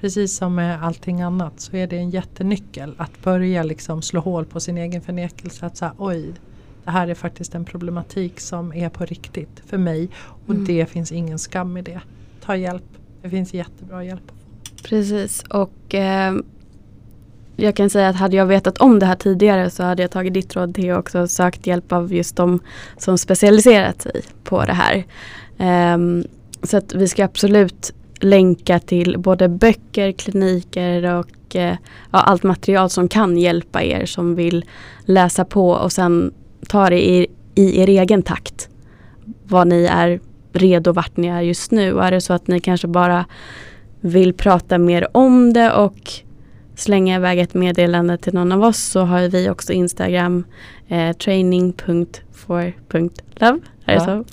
[0.00, 4.44] Precis som med allting annat så är det en jättenyckel att börja liksom slå hål
[4.44, 5.66] på sin egen förnekelse.
[5.66, 6.34] Att säga oj,
[6.84, 10.08] det här är faktiskt en problematik som är på riktigt för mig
[10.46, 10.64] och mm.
[10.64, 12.00] det finns ingen skam i det.
[12.44, 12.84] Ta hjälp,
[13.22, 14.32] det finns jättebra hjälp.
[14.84, 16.34] Precis och eh,
[17.56, 20.34] jag kan säga att hade jag vetat om det här tidigare så hade jag tagit
[20.34, 22.60] ditt råd till och också sökt hjälp av just de
[22.98, 25.04] som specialiserat sig på det här.
[25.94, 26.24] Um,
[26.62, 31.76] så att vi ska absolut länka till både böcker, kliniker och uh, ja,
[32.10, 34.64] allt material som kan hjälpa er som vill
[35.04, 36.34] läsa på och sen
[36.68, 38.68] ta det i, i er egen takt.
[39.44, 40.20] Vad ni är
[40.52, 41.92] redo vart ni är just nu.
[41.92, 43.24] Och är det så att ni kanske bara
[44.00, 46.12] vill prata mer om det och
[46.76, 50.44] slänga iväg ett meddelande till någon av oss så har vi också Instagram
[50.88, 53.60] eh, training.for.love.
[53.86, 54.24] Så?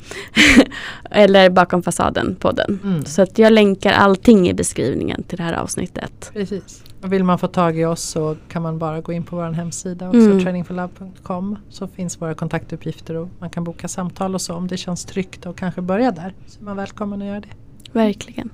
[1.12, 2.80] Eller bakom fasaden podden.
[2.84, 3.06] Mm.
[3.06, 6.32] Så att jag länkar allting i beskrivningen till det här avsnittet.
[6.34, 6.84] Precis.
[7.02, 9.52] Och vill man få tag i oss så kan man bara gå in på vår
[9.52, 10.40] hemsida också, mm.
[10.40, 11.58] trainingforlove.com.
[11.70, 15.46] Så finns våra kontaktuppgifter och man kan boka samtal och så om det känns tryggt
[15.46, 16.34] och kanske börja där.
[16.48, 17.48] Så är man välkommen att göra det.
[17.92, 18.50] Verkligen.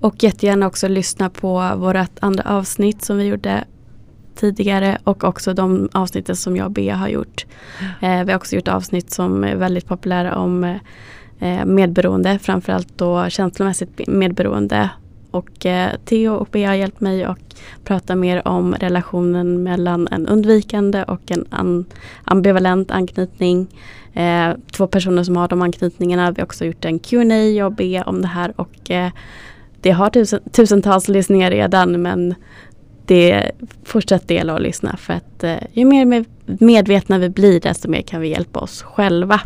[0.00, 3.64] Och jättegärna också lyssna på vårt andra avsnitt som vi gjorde
[4.34, 7.46] tidigare och också de avsnitten som jag och Bea har gjort.
[8.00, 10.64] Eh, vi har också gjort avsnitt som är väldigt populära om
[11.38, 14.90] eh, medberoende, framförallt då känslomässigt medberoende.
[15.30, 20.26] Och eh, Theo och Bea har hjälpt mig att prata mer om relationen mellan en
[20.26, 21.84] undvikande och en an
[22.24, 23.68] ambivalent anknytning.
[24.16, 26.30] Eh, två personer som har de anknytningarna.
[26.30, 29.10] Vi har också gjort en Q&A jag och Bea om det här och eh,
[29.80, 32.34] det har tusen, tusentals lyssningar redan men
[33.06, 33.50] det
[33.84, 38.20] fortsätt dela och lyssna för att eh, ju mer medvetna vi blir desto mer kan
[38.20, 39.40] vi hjälpa oss själva.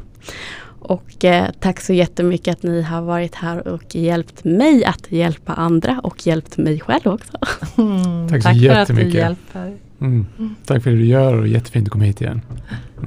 [0.81, 5.53] Och eh, tack så jättemycket att ni har varit här och hjälpt mig att hjälpa
[5.53, 7.33] andra och hjälpt mig själv också.
[7.79, 9.77] Mm, tack, tack för att du hjälper.
[10.01, 10.27] Mm.
[10.67, 12.41] Tack för det du gör och jättefint att komma hit igen.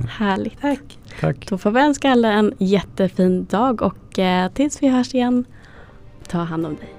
[0.09, 0.61] Härligt.
[0.61, 0.97] Tack.
[1.19, 1.47] Tack.
[1.49, 5.45] Då får vi önska alla en jättefin dag och eh, tills vi hörs igen,
[6.27, 6.93] ta hand om dig.